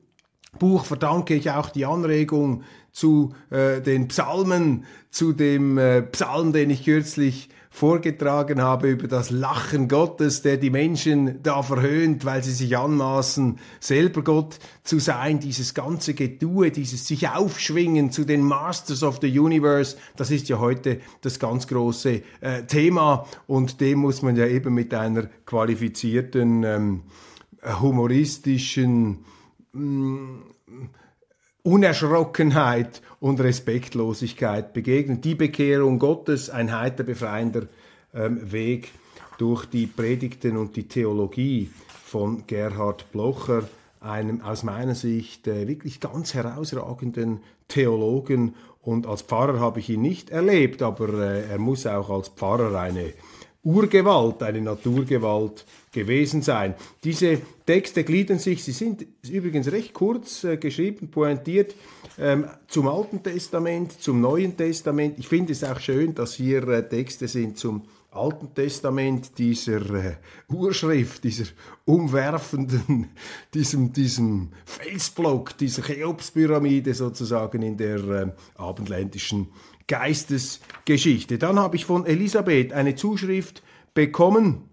Buch 0.59 0.85
verdanke 0.85 1.35
ich 1.35 1.51
auch 1.51 1.71
die 1.71 1.87
Anregung 1.87 2.63
zu 2.93 3.35
äh, 3.51 3.81
den 3.81 4.09
Psalmen, 4.09 4.85
zu 5.11 5.33
dem 5.33 5.79
äh, 5.79 6.03
Psalm, 6.03 6.53
den 6.53 6.71
ich 6.71 6.85
kürzlich 6.85 7.51
vorgetragen 7.77 8.63
habe 8.63 8.89
über 8.89 9.07
das 9.07 9.29
Lachen 9.29 9.87
Gottes, 9.87 10.41
der 10.41 10.57
die 10.57 10.71
Menschen 10.71 11.43
da 11.43 11.63
verhöhnt, 11.63 12.25
weil 12.25 12.43
sie 12.43 12.53
sich 12.53 12.75
anmaßen, 12.75 13.59
selber 13.81 14.25
Gott 14.25 14.59
zu 14.83 14.99
sein. 14.99 15.41
Dieses 15.41 15.75
ganze 15.75 16.15
Getue, 16.15 16.71
dieses 16.71 17.07
sich 17.07 17.29
aufschwingen 17.29 18.11
zu 18.11 18.25
den 18.25 18.41
Masters 18.41 19.03
of 19.03 19.19
the 19.21 19.39
Universe, 19.39 19.99
das 20.17 20.31
ist 20.31 20.49
ja 20.49 20.59
heute 20.59 21.01
das 21.21 21.39
ganz 21.39 21.67
große 21.67 22.23
äh, 22.41 22.63
Thema 22.67 23.27
und 23.47 23.79
dem 23.83 23.99
muss 23.99 24.23
man 24.23 24.37
ja 24.37 24.47
eben 24.47 24.73
mit 24.73 24.95
einer 24.95 25.29
qualifizierten, 25.45 26.65
ähm, 26.65 27.03
humoristischen, 27.63 29.19
mh, 29.75 29.83
mm, 29.83 30.43
Unerschrockenheit 31.67 33.03
und 33.19 33.41
Respektlosigkeit 33.41 34.73
begegnen. 34.73 35.21
Die 35.21 35.35
Bekehrung 35.35 35.99
Gottes, 35.99 36.49
ein 36.49 36.73
heiter 36.79 37.03
befreiender 37.03 37.63
ähm, 38.15 38.53
Weg 38.53 38.93
durch 39.37 39.67
die 39.67 39.89
Predigten 39.89 40.57
und 40.57 40.77
die 40.77 40.87
Theologie 40.87 41.69
von 42.05 42.47
Gerhard 42.47 43.11
Blocher, 43.11 43.69
einem 44.01 44.43
aus 44.43 44.63
meiner 44.63 44.95
Sicht 44.95 45.49
äh, 45.49 45.67
wirklich 45.67 45.99
ganz 45.99 46.35
herausragenden 46.35 47.41
Theologen. 47.67 48.55
Und 48.81 49.09
als 49.09 49.23
Pfarrer 49.23 49.59
habe 49.59 49.81
ich 49.81 49.91
ihn 49.91 50.03
nicht 50.03 50.31
erlebt, 50.31 50.83
aber 50.83 51.09
äh, 51.15 51.51
er 51.51 51.59
muss 51.59 51.85
auch 51.85 52.11
als 52.11 52.29
Pfarrer 52.29 52.79
eine 52.79 53.13
Urgewalt, 53.67 54.45
eine 54.45 54.61
Naturgewalt 54.61 55.65
gewesen 55.91 56.41
sein. 56.41 56.75
Diese 57.03 57.41
Texte 57.67 58.05
gliedern 58.05 58.39
sich, 58.39 58.63
sie 58.63 58.71
sind 58.71 59.05
übrigens 59.29 59.73
recht 59.73 59.93
kurz 59.93 60.45
äh, 60.45 60.57
geschrieben, 60.57 61.09
pointiert 61.11 61.75
ähm, 62.17 62.47
zum 62.69 62.87
Alten 62.87 63.25
Testament, 63.25 64.01
zum 64.01 64.21
Neuen 64.21 64.57
Testament. 64.57 65.19
Ich 65.19 65.27
finde 65.27 65.53
es 65.53 65.65
auch 65.65 65.81
schön, 65.81 66.15
dass 66.15 66.35
hier 66.35 66.67
äh, 66.69 66.89
Texte 66.89 67.27
sind 67.27 67.59
zum 67.59 67.83
Alten 68.13 68.55
Testament, 68.55 69.37
dieser 69.37 69.95
äh, 69.95 70.17
Urschrift, 70.49 71.25
dieser 71.25 71.47
umwerfenden, 71.85 73.09
diesem, 73.55 73.93
diesem 73.93 74.51
Felsblock, 74.65 75.59
dieser 75.59 75.83
Cheopspyramide 75.83 76.95
sozusagen 76.95 77.63
in 77.63 77.77
der 77.77 77.97
äh, 77.97 78.27
abendländischen 78.55 79.49
Geistesgeschichte. 79.89 81.39
Dann 81.39 81.59
habe 81.59 81.77
ich 81.77 81.85
von 81.85 82.07
Elisabeth 82.07 82.73
eine 82.73 82.95
Zuschrift 82.95 83.63
bekommen, 83.95 84.65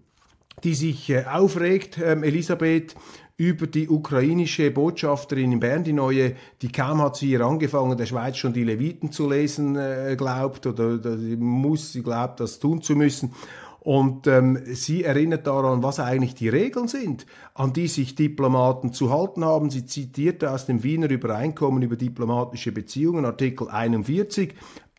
die 0.62 0.74
sich 0.74 1.10
äh, 1.10 1.24
aufregt. 1.24 1.98
Ähm, 2.02 2.22
Elisabeth 2.22 2.94
über 3.36 3.66
die 3.66 3.88
ukrainische 3.88 4.70
Botschafterin 4.70 5.52
in 5.52 5.60
Bern, 5.60 5.82
die 5.82 5.92
neue, 5.92 6.34
die 6.62 6.70
kaum 6.70 7.02
hat 7.02 7.16
sie 7.16 7.28
hier 7.28 7.40
angefangen, 7.40 7.96
der 7.96 8.06
Schweiz 8.06 8.36
schon 8.36 8.52
die 8.52 8.62
Leviten 8.62 9.10
zu 9.10 9.28
lesen 9.28 9.74
äh, 9.74 10.14
glaubt 10.16 10.66
oder, 10.66 10.94
oder 10.94 11.16
muss, 11.16 11.92
sie 11.92 12.02
glaubt, 12.02 12.38
das 12.38 12.60
tun 12.60 12.80
zu 12.80 12.94
müssen. 12.94 13.34
Und 13.80 14.26
ähm, 14.28 14.58
sie 14.64 15.04
erinnert 15.04 15.46
daran, 15.46 15.82
was 15.82 16.00
eigentlich 16.00 16.34
die 16.34 16.48
Regeln 16.48 16.88
sind, 16.88 17.26
an 17.52 17.74
die 17.74 17.88
sich 17.88 18.14
Diplomaten 18.14 18.94
zu 18.94 19.10
halten 19.10 19.44
haben. 19.44 19.68
Sie 19.68 19.84
zitierte 19.84 20.50
aus 20.50 20.64
dem 20.64 20.82
Wiener 20.82 21.10
Übereinkommen 21.10 21.82
über 21.82 21.96
diplomatische 21.96 22.72
Beziehungen, 22.72 23.26
Artikel 23.26 23.68
41. 23.68 24.54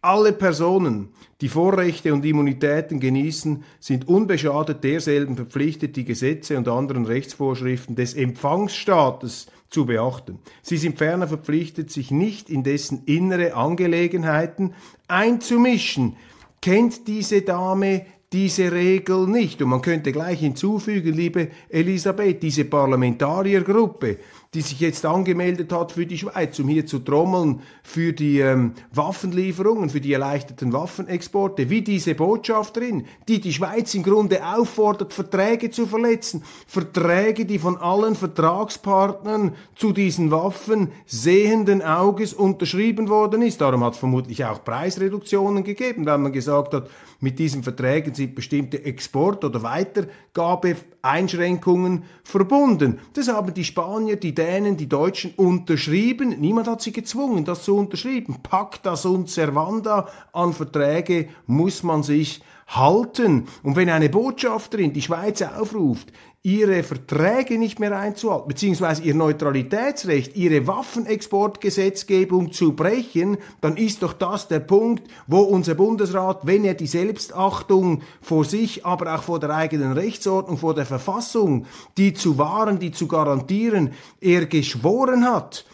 Alle 0.06 0.34
Personen, 0.34 1.10
die 1.42 1.50
Vorrechte 1.50 2.14
und 2.14 2.24
Immunitäten 2.24 3.00
genießen, 3.00 3.64
sind 3.80 4.08
unbeschadet 4.08 4.84
derselben 4.84 5.36
verpflichtet, 5.36 5.96
die 5.96 6.06
Gesetze 6.06 6.60
und 6.60 6.68
anderen 6.68 7.06
Rechtsvorschriften 7.06 7.96
des 7.96 8.14
Empfangsstaates 8.14 9.48
zu 9.72 9.88
beachten. 9.88 10.38
Sie 10.62 10.78
sind 10.78 11.00
ferner 11.00 11.28
verpflichtet, 11.28 11.90
sich 11.90 12.12
nicht 12.12 12.52
in 12.52 12.62
dessen 12.62 13.02
innere 13.08 13.56
Angelegenheiten 13.56 14.76
einzumischen. 15.08 16.18
Kennt 16.62 17.08
diese 17.08 17.42
Dame 17.42 18.06
diese 18.32 18.72
Regel 18.72 19.26
nicht? 19.26 19.60
Und 19.64 19.70
man 19.70 19.82
könnte 19.82 20.12
gleich 20.12 20.40
hinzufügen, 20.40 21.14
liebe 21.14 21.50
Elisabeth, 21.70 22.44
diese 22.44 22.66
Parlamentariergruppe, 22.66 24.20
die 24.56 24.62
sich 24.62 24.80
jetzt 24.80 25.06
angemeldet 25.06 25.74
hat 25.74 25.92
für 25.92 26.06
die 26.06 26.18
Schweiz, 26.18 26.58
um 26.60 26.70
hier 26.70 26.86
zu 26.86 27.00
trommeln 27.00 27.62
für 27.84 28.14
die 28.14 28.40
ähm, 28.40 28.72
Waffenlieferungen, 28.94 29.90
für 29.90 30.00
die 30.00 30.14
erleichterten 30.14 30.72
Waffenexporte, 30.72 31.70
wie 31.70 31.82
diese 31.82 32.16
Botschafterin, 32.16 33.06
die 33.28 33.42
die 33.42 33.52
Schweiz 33.52 33.94
im 33.94 34.04
Grunde 34.04 34.46
auffordert, 34.46 35.14
Verträge 35.14 35.72
zu 35.72 35.86
verletzen, 35.86 36.44
Verträge, 36.68 37.46
die 37.46 37.60
von 37.60 37.78
allen 37.78 38.16
Vertragspartnern 38.16 39.56
zu 39.76 39.92
diesen 39.92 40.32
Waffen 40.32 40.94
sehenden 41.06 41.82
Auges 41.82 42.34
unterschrieben 42.34 43.10
worden 43.10 43.42
ist. 43.42 43.60
Darum 43.60 43.84
hat 43.84 43.94
es 43.94 44.00
vermutlich 44.00 44.46
auch 44.46 44.64
Preisreduktionen 44.64 45.66
gegeben, 45.66 46.06
weil 46.06 46.18
man 46.18 46.32
gesagt 46.32 46.74
hat, 46.74 46.90
mit 47.20 47.40
diesen 47.40 47.64
Verträgen 47.64 48.14
sind 48.14 48.36
bestimmte 48.36 48.86
Export- 48.86 49.44
oder 49.44 49.64
Weitergabeeinschränkungen 49.64 52.04
verbunden. 52.24 53.00
Das 53.14 53.28
haben 53.28 53.52
die 53.54 53.64
Spanier, 53.64 54.18
die 54.18 54.36
Dänen, 54.46 54.78
die 54.78 54.88
Deutschen 54.88 55.34
unterschrieben. 55.38 56.40
Niemand 56.40 56.68
hat 56.68 56.80
sie 56.80 56.92
gezwungen, 56.92 57.46
das 57.46 57.64
zu 57.64 57.76
unterschreiben. 57.76 58.44
Pacta 58.44 58.96
sunt 58.96 59.28
servanda. 59.28 60.08
An 60.34 60.54
Verträge 60.54 61.30
muss 61.48 61.82
man 61.82 62.04
sich 62.04 62.42
halten. 62.68 63.48
Und 63.64 63.76
wenn 63.76 63.90
eine 63.90 64.10
Botschafterin 64.10 64.94
die 64.94 65.02
Schweiz 65.02 65.42
aufruft, 65.42 66.12
ihre 66.46 66.84
Verträge 66.84 67.58
nicht 67.58 67.80
mehr 67.80 67.98
einzuhalten, 67.98 68.48
beziehungsweise 68.48 69.02
ihr 69.02 69.16
Neutralitätsrecht, 69.16 70.36
ihre 70.36 70.68
Waffenexportgesetzgebung 70.68 72.52
zu 72.52 72.74
brechen, 72.76 73.38
dann 73.62 73.78
ist 73.78 74.04
doch 74.04 74.14
das 74.14 74.48
der 74.48 74.60
Punkt, 74.60 75.10
wo 75.26 75.40
unser 75.40 75.74
Bundesrat, 75.74 76.46
wenn 76.46 76.64
er 76.64 76.76
die 76.76 76.86
Selbstachtung 76.86 78.04
vor 78.22 78.46
sich, 78.46 78.86
aber 78.86 79.16
auch 79.16 79.24
vor 79.24 79.40
der 79.40 79.50
eigenen 79.50 79.94
Rechtsordnung, 79.94 80.60
vor 80.60 80.76
der 80.76 80.86
Verfassung, 80.86 81.66
die 81.98 82.14
zu 82.14 82.38
wahren, 82.38 82.78
die 82.78 82.92
zu 82.92 83.08
garantieren, 83.08 83.94
er 84.22 84.46
geschworen 84.46 85.26
hat, 85.26 85.66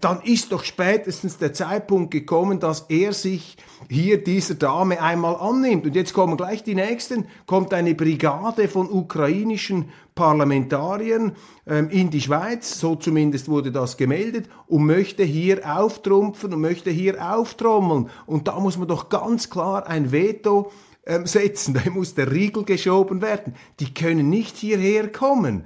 dann 0.00 0.20
ist 0.22 0.52
doch 0.52 0.64
spätestens 0.64 1.38
der 1.38 1.52
Zeitpunkt 1.52 2.10
gekommen, 2.10 2.60
dass 2.60 2.86
er 2.88 3.12
sich 3.12 3.56
hier 3.88 4.22
dieser 4.22 4.54
Dame 4.54 5.00
einmal 5.00 5.36
annimmt. 5.36 5.86
Und 5.86 5.94
jetzt 5.94 6.12
kommen 6.12 6.36
gleich 6.36 6.62
die 6.62 6.74
nächsten, 6.74 7.26
kommt 7.46 7.72
eine 7.72 7.94
Brigade 7.94 8.68
von 8.68 8.90
ukrainischen 8.90 9.90
Parlamentariern 10.14 11.32
ähm, 11.66 11.88
in 11.88 12.10
die 12.10 12.20
Schweiz, 12.20 12.78
so 12.78 12.94
zumindest 12.96 13.48
wurde 13.48 13.72
das 13.72 13.96
gemeldet, 13.96 14.50
und 14.66 14.84
möchte 14.84 15.22
hier 15.22 15.62
auftrumpfen 15.64 16.52
und 16.52 16.60
möchte 16.60 16.90
hier 16.90 17.34
auftrommeln. 17.34 18.10
Und 18.26 18.48
da 18.48 18.60
muss 18.60 18.76
man 18.76 18.88
doch 18.88 19.08
ganz 19.08 19.48
klar 19.48 19.86
ein 19.86 20.12
Veto 20.12 20.70
ähm, 21.06 21.26
setzen, 21.26 21.74
da 21.84 21.90
muss 21.90 22.14
der 22.14 22.30
Riegel 22.30 22.64
geschoben 22.64 23.22
werden. 23.22 23.54
Die 23.78 23.94
können 23.94 24.28
nicht 24.28 24.56
hierher 24.56 25.10
kommen. 25.10 25.64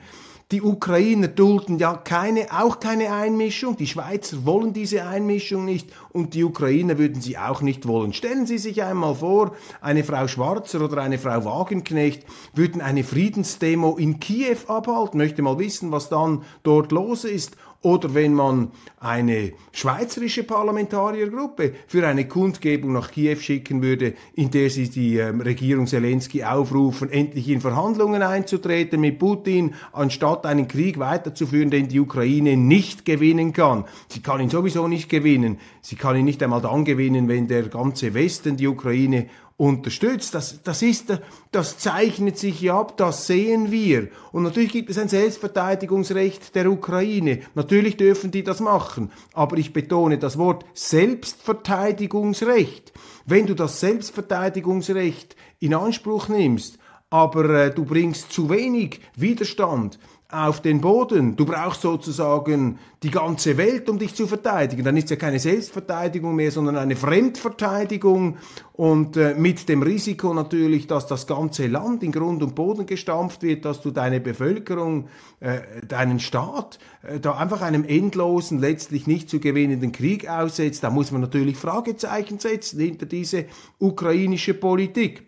Die 0.52 0.60
Ukrainer 0.60 1.28
dulden 1.28 1.78
ja 1.78 1.94
keine, 1.94 2.48
auch 2.52 2.78
keine 2.78 3.12
Einmischung. 3.12 3.76
Die 3.76 3.86
Schweizer 3.86 4.44
wollen 4.44 4.74
diese 4.74 5.06
Einmischung 5.06 5.64
nicht 5.64 5.88
und 6.12 6.34
die 6.34 6.44
Ukrainer 6.44 6.98
würden 6.98 7.22
sie 7.22 7.38
auch 7.38 7.62
nicht 7.62 7.88
wollen. 7.88 8.12
Stellen 8.12 8.46
Sie 8.46 8.58
sich 8.58 8.82
einmal 8.82 9.14
vor, 9.14 9.56
eine 9.80 10.04
Frau 10.04 10.28
Schwarzer 10.28 10.82
oder 10.82 11.02
eine 11.02 11.18
Frau 11.18 11.46
Wagenknecht 11.46 12.24
würden 12.52 12.82
eine 12.82 13.04
Friedensdemo 13.04 13.96
in 13.96 14.20
Kiew 14.20 14.58
abhalten. 14.68 15.16
Möchte 15.18 15.40
mal 15.40 15.58
wissen, 15.58 15.92
was 15.92 16.10
dann 16.10 16.42
dort 16.62 16.92
los 16.92 17.24
ist 17.24 17.56
oder 17.85 18.14
wenn 18.14 18.33
man 18.33 18.71
eine 18.99 19.53
schweizerische 19.73 20.43
Parlamentariergruppe 20.43 21.75
für 21.87 22.07
eine 22.09 22.26
Kundgebung 22.26 22.95
nach 22.95 23.11
Kiew 23.11 23.37
schicken 23.37 23.83
würde, 23.83 24.14
in 24.33 24.50
der 24.50 24.71
sie 24.71 24.88
die 24.88 25.19
ähm, 25.19 25.43
Regierung 25.43 25.87
Zelensky 25.87 26.45
aufrufen, 26.45 27.11
endlich 27.11 27.47
in 27.50 27.61
Verhandlungen 27.61 28.23
einzutreten 28.23 29.03
mit 29.03 29.19
Putin, 29.19 29.75
anstatt 29.93 30.47
einen 30.47 30.67
Krieg 30.67 30.99
weiterzuführen, 30.99 31.71
den 31.71 31.88
die 31.88 32.00
Ukraine 32.00 32.57
nicht 32.57 33.05
gewinnen 33.05 33.53
kann. 33.53 33.85
Sie 34.09 34.23
kann 34.23 34.41
ihn 34.41 34.49
sowieso 34.49 34.88
nicht 34.88 35.11
gewinnen. 35.11 35.59
Sie 35.83 35.97
kann 35.97 36.17
ihn 36.17 36.25
nicht 36.25 36.43
einmal 36.43 36.62
dann 36.62 36.87
gewinnen, 36.87 37.29
wenn 37.29 37.49
der 37.49 37.64
ganze 37.64 38.14
Westen 38.14 38.57
die 38.57 38.67
Ukraine 38.67 39.26
unterstützt. 39.56 40.34
Das, 40.34 40.62
das 40.62 40.82
ist, 40.82 41.18
das 41.52 41.78
zeichnet 41.78 42.37
sich 42.38 42.61
ja 42.61 42.78
ab, 42.78 42.96
das 42.96 43.26
sehen 43.26 43.70
wir. 43.70 44.09
Und 44.33 44.42
natürlich 44.42 44.72
gibt 44.72 44.90
es 44.90 44.98
ein 44.98 45.09
Selbstverteidigungsrecht 45.09 46.55
der 46.55 46.70
Ukraine. 46.70 47.40
Natürlich 47.55 47.96
dürfen 47.96 48.31
die 48.31 48.42
das 48.42 48.61
machen. 48.61 49.11
Aber 49.33 49.57
ich 49.57 49.72
betone 49.72 50.18
das 50.18 50.37
Wort 50.38 50.66
Selbstverteidigungsrecht. 50.74 52.92
Wenn 53.26 53.46
du 53.46 53.55
das 53.55 53.81
Selbstverteidigungsrecht 53.81 55.37
in 55.61 55.72
Anspruch 55.74 56.29
nimmst, 56.29 56.79
aber 57.11 57.48
äh, 57.50 57.72
du 57.72 57.85
bringst 57.85 58.33
zu 58.33 58.50
wenig 58.50 59.00
Widerstand, 59.14 60.00
auf 60.30 60.62
den 60.62 60.80
Boden. 60.80 61.37
Du 61.37 61.44
brauchst 61.44 61.82
sozusagen 61.82 62.78
die 63.02 63.10
ganze 63.10 63.56
Welt, 63.56 63.88
um 63.88 63.98
dich 63.98 64.14
zu 64.14 64.26
verteidigen. 64.26 64.82
Dann 64.82 64.96
ist 64.96 65.04
es 65.04 65.10
ja 65.10 65.16
keine 65.16 65.38
Selbstverteidigung 65.38 66.34
mehr, 66.34 66.50
sondern 66.50 66.76
eine 66.76 66.96
Fremdverteidigung 66.96 68.38
und 68.72 69.16
äh, 69.16 69.34
mit 69.34 69.68
dem 69.68 69.82
Risiko 69.82 70.32
natürlich, 70.34 70.87
dass 70.87 71.06
das 71.06 71.26
ganze 71.26 71.66
Land 71.66 72.02
in 72.02 72.10
Grund 72.10 72.42
und 72.42 72.54
Boden 72.54 72.87
gestampft 72.87 73.42
wird, 73.42 73.64
dass 73.64 73.82
du 73.82 73.90
deine 73.90 74.20
Bevölkerung, 74.20 75.08
äh, 75.40 75.60
deinen 75.87 76.18
Staat 76.18 76.78
äh, 77.02 77.20
da 77.20 77.32
einfach 77.34 77.60
einem 77.60 77.84
endlosen, 77.84 78.58
letztlich 78.58 79.06
nicht 79.06 79.28
zu 79.28 79.40
gewinnenden 79.40 79.92
Krieg 79.92 80.28
aussetzt. 80.28 80.82
Da 80.82 80.90
muss 80.90 81.12
man 81.12 81.20
natürlich 81.20 81.56
Fragezeichen 81.56 82.38
setzen 82.38 82.80
hinter 82.80 83.06
diese 83.06 83.44
ukrainische 83.78 84.54
Politik. 84.54 85.24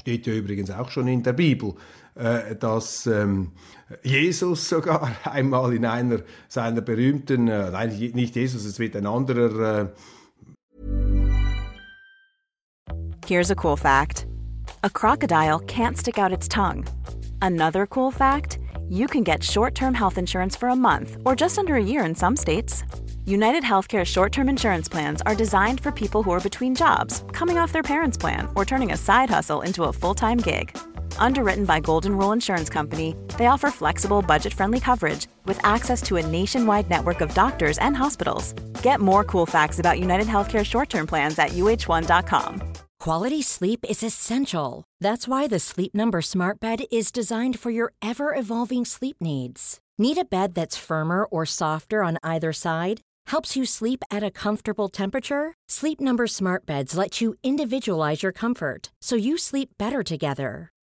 Steht 0.00 0.26
ja 0.26 0.32
übrigens 0.32 0.70
auch 0.70 0.90
schon 0.90 1.08
in 1.08 1.22
der 1.22 1.34
Bibel. 1.34 1.74
Äh, 2.20 2.54
dass 2.54 3.06
ähm, 3.06 3.52
Jesus 4.02 4.68
sogar 4.68 5.10
einmal 5.24 5.72
in 5.72 5.86
einer 5.86 6.18
seiner 6.48 6.82
berühmten, 6.82 7.48
äh, 7.48 7.70
nein, 7.70 7.88
nicht 8.14 8.36
Jesus, 8.36 8.66
es 8.66 8.78
wird 8.78 8.94
ein 8.94 9.06
anderer. 9.06 9.84
Äh 9.84 9.86
Here's 13.26 13.50
a 13.50 13.54
cool 13.54 13.76
fact: 13.76 14.26
A 14.82 14.90
crocodile 14.90 15.60
can't 15.60 15.96
stick 15.96 16.18
out 16.18 16.30
its 16.30 16.46
tongue. 16.46 16.84
Another 17.40 17.86
cool 17.86 18.10
fact: 18.10 18.58
You 18.90 19.06
can 19.06 19.24
get 19.24 19.42
short-term 19.42 19.94
health 19.94 20.18
insurance 20.18 20.54
for 20.54 20.68
a 20.68 20.76
month 20.76 21.16
or 21.24 21.34
just 21.34 21.58
under 21.58 21.76
a 21.76 21.82
year 21.82 22.04
in 22.04 22.14
some 22.14 22.36
states. 22.36 22.84
United 23.24 23.62
Healthcare 23.62 24.04
short 24.04 24.32
term 24.32 24.50
insurance 24.50 24.90
plans 24.90 25.22
are 25.22 25.34
designed 25.34 25.80
for 25.80 25.90
people 25.90 26.22
who 26.22 26.32
are 26.32 26.40
between 26.40 26.74
jobs, 26.74 27.24
coming 27.32 27.56
off 27.56 27.72
their 27.72 27.82
parents' 27.82 28.18
plan, 28.18 28.46
or 28.54 28.66
turning 28.66 28.92
a 28.92 28.96
side 28.98 29.30
hustle 29.30 29.62
into 29.62 29.84
a 29.84 29.92
full 29.92 30.14
time 30.14 30.38
gig. 30.38 30.76
Underwritten 31.18 31.64
by 31.64 31.80
Golden 31.80 32.16
Rule 32.16 32.32
Insurance 32.32 32.68
Company, 32.68 33.14
they 33.38 33.46
offer 33.46 33.70
flexible, 33.70 34.22
budget 34.22 34.52
friendly 34.52 34.80
coverage 34.80 35.26
with 35.44 35.64
access 35.64 36.02
to 36.02 36.16
a 36.16 36.26
nationwide 36.26 36.90
network 36.90 37.20
of 37.20 37.34
doctors 37.34 37.78
and 37.78 37.96
hospitals. 37.96 38.52
Get 38.82 39.00
more 39.00 39.24
cool 39.24 39.46
facts 39.46 39.78
about 39.78 40.00
United 40.00 40.26
Healthcare 40.26 40.64
short 40.64 40.88
term 40.88 41.06
plans 41.06 41.38
at 41.38 41.50
uh1.com. 41.50 42.62
Quality 42.98 43.40
sleep 43.40 43.84
is 43.88 44.02
essential. 44.02 44.84
That's 45.00 45.26
why 45.26 45.46
the 45.46 45.58
Sleep 45.58 45.94
Number 45.94 46.20
Smart 46.20 46.60
Bed 46.60 46.82
is 46.92 47.10
designed 47.10 47.58
for 47.58 47.70
your 47.70 47.94
ever 48.02 48.34
evolving 48.34 48.84
sleep 48.84 49.16
needs. 49.22 49.80
Need 49.98 50.18
a 50.18 50.24
bed 50.24 50.54
that's 50.54 50.76
firmer 50.76 51.24
or 51.24 51.46
softer 51.46 52.02
on 52.02 52.18
either 52.22 52.52
side? 52.52 53.00
Helps 53.28 53.56
you 53.56 53.64
sleep 53.64 54.02
at 54.10 54.22
a 54.22 54.30
comfortable 54.30 54.88
temperature? 54.90 55.54
Sleep 55.68 55.98
Number 55.98 56.26
Smart 56.26 56.66
Beds 56.66 56.94
let 56.94 57.22
you 57.22 57.34
individualize 57.42 58.22
your 58.22 58.32
comfort 58.32 58.90
so 59.00 59.16
you 59.16 59.38
sleep 59.38 59.70
better 59.78 60.02
together. 60.02 60.70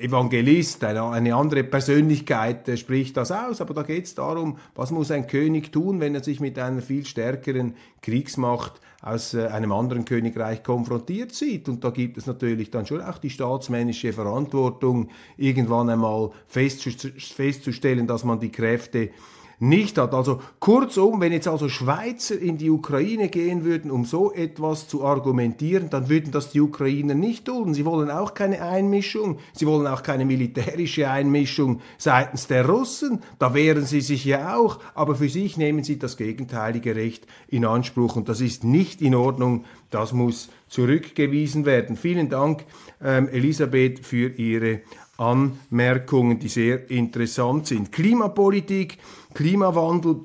Evangelist, 0.00 0.82
eine, 0.84 1.34
andere 1.34 1.64
Persönlichkeit 1.64 2.68
äh, 2.68 2.76
spricht 2.76 3.16
das 3.16 3.30
aus, 3.30 3.60
aber 3.60 3.74
da 3.74 3.82
geht 3.82 4.04
es 4.04 4.14
darum, 4.14 4.58
was 4.74 4.90
muss 4.90 5.10
ein 5.10 5.26
König 5.26 5.72
tun, 5.72 6.00
wenn 6.00 6.14
er 6.14 6.22
sich 6.22 6.40
mit 6.40 6.58
einer 6.58 6.82
viel 6.82 7.04
stärkeren 7.04 7.74
Kriegsmacht 8.02 8.80
aus 9.02 9.34
äh, 9.34 9.46
einem 9.46 9.72
anderen 9.72 10.04
Königreich 10.04 10.62
konfrontiert 10.62 11.32
sieht. 11.32 11.68
Und 11.68 11.84
da 11.84 11.90
gibt 11.90 12.16
es 12.18 12.26
natürlich 12.26 12.70
dann 12.70 12.86
schon 12.86 13.00
auch 13.00 13.18
die 13.18 13.30
staatsmännische 13.30 14.12
Verantwortung, 14.12 15.08
irgendwann 15.36 15.88
einmal 15.88 16.30
festzustellen, 16.46 18.06
dass 18.06 18.24
man 18.24 18.40
die 18.40 18.50
Kräfte 18.50 19.10
nicht 19.60 19.98
hat. 19.98 20.14
Also 20.14 20.40
kurzum, 20.60 21.20
wenn 21.20 21.32
jetzt 21.32 21.48
also 21.48 21.68
Schweizer 21.68 22.38
in 22.38 22.58
die 22.58 22.70
Ukraine 22.70 23.28
gehen 23.28 23.64
würden, 23.64 23.90
um 23.90 24.04
so 24.04 24.32
etwas 24.32 24.88
zu 24.88 25.04
argumentieren, 25.04 25.90
dann 25.90 26.08
würden 26.08 26.30
das 26.30 26.50
die 26.50 26.60
Ukrainer 26.60 27.14
nicht 27.14 27.46
tun. 27.46 27.74
Sie 27.74 27.84
wollen 27.84 28.10
auch 28.10 28.34
keine 28.34 28.62
Einmischung, 28.62 29.38
sie 29.52 29.66
wollen 29.66 29.86
auch 29.86 30.02
keine 30.02 30.24
militärische 30.24 31.10
Einmischung 31.10 31.80
seitens 31.96 32.46
der 32.46 32.66
Russen. 32.66 33.20
Da 33.38 33.54
wehren 33.54 33.84
sie 33.84 34.00
sich 34.00 34.24
ja 34.24 34.56
auch, 34.56 34.78
aber 34.94 35.16
für 35.16 35.28
sich 35.28 35.56
nehmen 35.56 35.82
sie 35.82 35.98
das 35.98 36.16
gegenteilige 36.16 36.94
Recht 36.94 37.26
in 37.48 37.64
Anspruch 37.64 38.16
und 38.16 38.28
das 38.28 38.40
ist 38.40 38.64
nicht 38.64 39.02
in 39.02 39.14
Ordnung. 39.14 39.64
Das 39.90 40.12
muss 40.12 40.50
zurückgewiesen 40.68 41.64
werden. 41.64 41.96
Vielen 41.96 42.28
Dank, 42.28 42.64
ähm, 43.02 43.28
Elisabeth, 43.28 44.04
für 44.04 44.28
Ihre 44.28 44.82
Anmerkungen, 45.18 46.38
die 46.38 46.48
sehr 46.48 46.90
interessant 46.90 47.66
sind. 47.66 47.92
Klimapolitik, 47.92 48.98
Klimawandel. 49.34 50.20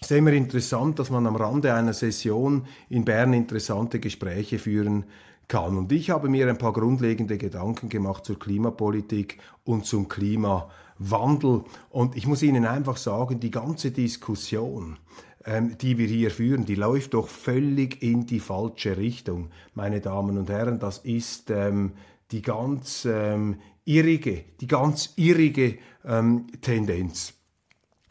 Ist 0.00 0.12
immer 0.12 0.32
interessant, 0.32 0.98
dass 0.98 1.10
man 1.10 1.26
am 1.26 1.36
Rande 1.36 1.74
einer 1.74 1.92
Session 1.92 2.64
in 2.88 3.04
Bern 3.04 3.34
interessante 3.34 4.00
Gespräche 4.00 4.58
führen 4.58 5.04
kann. 5.46 5.76
Und 5.76 5.92
ich 5.92 6.08
habe 6.08 6.30
mir 6.30 6.48
ein 6.48 6.56
paar 6.56 6.72
grundlegende 6.72 7.36
Gedanken 7.36 7.90
gemacht 7.90 8.24
zur 8.24 8.38
Klimapolitik 8.38 9.38
und 9.64 9.84
zum 9.84 10.08
Klimawandel. 10.08 11.64
Und 11.90 12.16
ich 12.16 12.26
muss 12.26 12.42
Ihnen 12.42 12.64
einfach 12.64 12.96
sagen, 12.96 13.40
die 13.40 13.50
ganze 13.50 13.90
Diskussion, 13.90 14.96
ähm, 15.44 15.76
die 15.76 15.98
wir 15.98 16.06
hier 16.06 16.30
führen, 16.30 16.64
die 16.64 16.76
läuft 16.76 17.14
doch 17.14 17.28
völlig 17.28 18.02
in 18.02 18.26
die 18.26 18.40
falsche 18.40 18.96
Richtung, 18.96 19.50
meine 19.74 20.00
Damen 20.00 20.38
und 20.38 20.48
Herren. 20.48 20.78
Das 20.78 20.98
ist 20.98 21.50
ähm, 21.50 21.92
die 22.32 22.42
ganz 22.42 23.06
ähm, 23.10 23.56
irrige, 23.84 24.44
die 24.60 24.66
ganz 24.66 25.12
irrige 25.16 25.78
ähm, 26.04 26.46
Tendenz. 26.60 27.34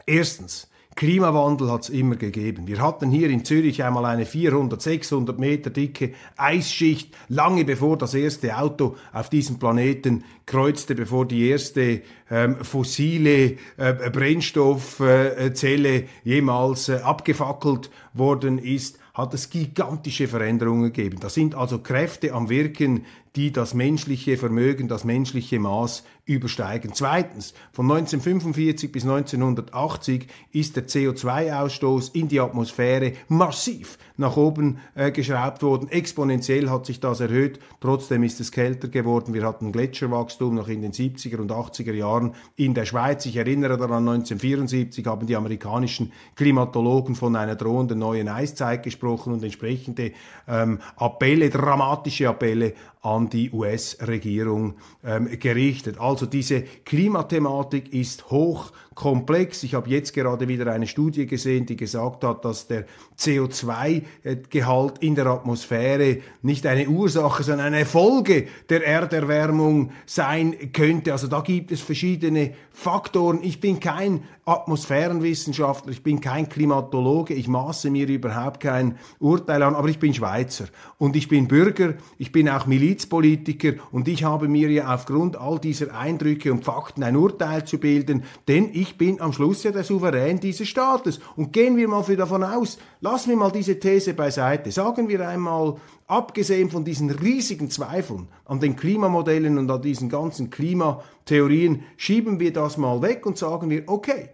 Erstens, 0.05 0.69
Klimawandel 0.99 1.71
hat 1.71 1.83
es 1.83 1.89
immer 1.89 2.17
gegeben. 2.17 2.67
Wir 2.67 2.81
hatten 2.81 3.09
hier 3.09 3.29
in 3.29 3.45
Zürich 3.45 3.81
einmal 3.83 4.03
eine 4.03 4.25
400, 4.25 4.81
600 4.81 5.39
Meter 5.39 5.69
dicke 5.69 6.11
Eisschicht, 6.35 7.15
lange 7.29 7.63
bevor 7.63 7.97
das 7.97 8.13
erste 8.13 8.57
Auto 8.57 8.97
auf 9.13 9.29
diesem 9.29 9.59
Planeten 9.59 10.25
kreuzte, 10.45 10.95
bevor 10.95 11.25
die 11.25 11.47
erste 11.47 12.01
ähm, 12.29 12.57
fossile 12.65 13.55
äh, 13.77 14.09
Brennstoffzelle 14.11 15.95
äh, 16.01 16.05
jemals 16.25 16.89
äh, 16.89 16.95
abgefackelt 16.95 17.89
worden 18.13 18.57
ist 18.57 18.99
hat 19.19 19.33
es 19.33 19.49
gigantische 19.49 20.29
Veränderungen 20.29 20.93
gegeben. 20.93 21.17
Da 21.19 21.27
sind 21.27 21.53
also 21.53 21.79
Kräfte 21.79 22.31
am 22.31 22.47
Wirken, 22.47 23.05
die 23.35 23.51
das 23.51 23.73
menschliche 23.73 24.37
Vermögen, 24.37 24.87
das 24.87 25.03
menschliche 25.03 25.59
Maß 25.59 26.03
übersteigen. 26.25 26.91
Zweitens, 26.93 27.53
von 27.71 27.85
1945 27.85 28.91
bis 28.91 29.03
1980 29.03 30.27
ist 30.51 30.75
der 30.75 30.87
CO2-Ausstoß 30.87 32.13
in 32.13 32.27
die 32.27 32.39
Atmosphäre 32.39 33.13
massiv 33.27 33.97
nach 34.17 34.37
oben 34.37 34.79
äh, 34.95 35.11
geschraubt 35.11 35.63
worden. 35.63 35.89
Exponentiell 35.89 36.69
hat 36.69 36.85
sich 36.85 36.99
das 36.99 37.19
erhöht. 37.19 37.59
Trotzdem 37.79 38.23
ist 38.23 38.39
es 38.39 38.51
kälter 38.51 38.89
geworden. 38.89 39.33
Wir 39.33 39.43
hatten 39.43 39.71
Gletscherwachstum 39.71 40.55
noch 40.55 40.67
in 40.67 40.81
den 40.81 40.91
70er 40.91 41.37
und 41.37 41.51
80er 41.51 41.93
Jahren 41.93 42.33
in 42.55 42.73
der 42.73 42.85
Schweiz. 42.85 43.25
Ich 43.25 43.37
erinnere 43.37 43.77
daran, 43.77 44.07
1974 44.07 45.05
haben 45.07 45.25
die 45.25 45.35
amerikanischen 45.35 46.11
Klimatologen 46.35 47.15
von 47.15 47.35
einer 47.35 47.55
drohenden 47.55 47.99
neuen 47.99 48.27
Eiszeit 48.27 48.83
gesprochen 48.83 49.33
und 49.33 49.43
entsprechende 49.43 50.11
ähm, 50.47 50.79
Appelle, 50.97 51.49
dramatische 51.49 52.29
Appelle 52.29 52.73
an 53.01 53.29
die 53.29 53.51
US-Regierung 53.51 54.75
ähm, 55.03 55.29
gerichtet. 55.39 55.99
Also 55.99 56.25
diese 56.25 56.61
Klimathematik 56.61 57.93
ist 57.93 58.29
hoch 58.29 58.71
komplex. 58.95 59.63
Ich 59.63 59.73
habe 59.75 59.89
jetzt 59.89 60.13
gerade 60.13 60.47
wieder 60.47 60.71
eine 60.71 60.87
Studie 60.87 61.25
gesehen, 61.25 61.65
die 61.65 61.77
gesagt 61.77 62.23
hat, 62.23 62.43
dass 62.43 62.67
der 62.67 62.85
CO2-Gehalt 63.17 64.97
in 64.99 65.15
der 65.15 65.27
Atmosphäre 65.27 66.17
nicht 66.41 66.65
eine 66.65 66.87
Ursache, 66.87 67.43
sondern 67.43 67.73
eine 67.73 67.85
Folge 67.85 68.47
der 68.69 68.85
Erderwärmung 68.85 69.91
sein 70.05 70.71
könnte. 70.73 71.11
Also 71.11 71.27
da 71.27 71.41
gibt 71.41 71.71
es 71.71 71.81
verschiedene 71.81 72.53
Faktoren. 72.71 73.39
Ich 73.43 73.59
bin 73.59 73.79
kein 73.79 74.23
Atmosphärenwissenschaftler, 74.49 75.91
ich 75.91 76.01
bin 76.01 76.21
kein 76.21 76.49
Klimatologe, 76.49 77.35
ich 77.35 77.47
maße 77.47 77.91
mir 77.91 78.07
überhaupt 78.07 78.61
kein 78.61 78.97
Urteil 79.19 79.61
an, 79.61 79.75
aber 79.75 79.89
ich 79.89 79.99
bin 79.99 80.13
Schweizer 80.13 80.65
und 80.97 81.15
ich 81.15 81.27
bin 81.27 81.47
Bürger, 81.47 81.93
ich 82.17 82.31
bin 82.31 82.49
auch 82.49 82.65
Milizpolitiker 82.65 83.73
und 83.91 84.07
ich 84.07 84.23
habe 84.23 84.47
mir 84.47 84.71
ja 84.71 84.93
aufgrund 84.93 85.37
all 85.37 85.59
dieser 85.59 85.93
Eindrücke 85.95 86.51
und 86.51 86.65
Fakten 86.65 87.03
ein 87.03 87.15
Urteil 87.15 87.65
zu 87.65 87.77
bilden, 87.77 88.23
denn 88.47 88.73
ich 88.79 88.97
bin 88.97 89.19
am 89.19 89.33
Schluss 89.33 89.63
ja 89.63 89.71
der 89.71 89.83
Souverän 89.83 90.39
dieses 90.39 90.67
Staates. 90.67 91.19
Und 91.35 91.51
gehen 91.51 91.75
wir 91.75 91.87
mal 91.87 92.03
davon 92.15 92.43
aus, 92.43 92.77
lassen 93.01 93.29
wir 93.29 93.35
mal 93.35 93.51
diese 93.51 93.79
These 93.79 94.13
beiseite, 94.13 94.71
sagen 94.71 95.09
wir 95.09 95.27
einmal, 95.27 95.75
abgesehen 96.07 96.69
von 96.69 96.85
diesen 96.85 97.09
riesigen 97.09 97.69
Zweifeln 97.69 98.29
an 98.45 98.59
den 98.59 98.75
Klimamodellen 98.75 99.57
und 99.57 99.69
an 99.69 99.81
diesen 99.81 100.09
ganzen 100.09 100.49
Klimatheorien, 100.49 101.83
schieben 101.97 102.39
wir 102.39 102.53
das 102.53 102.77
mal 102.77 103.01
weg 103.01 103.25
und 103.25 103.37
sagen 103.37 103.69
wir, 103.69 103.83
okay, 103.87 104.29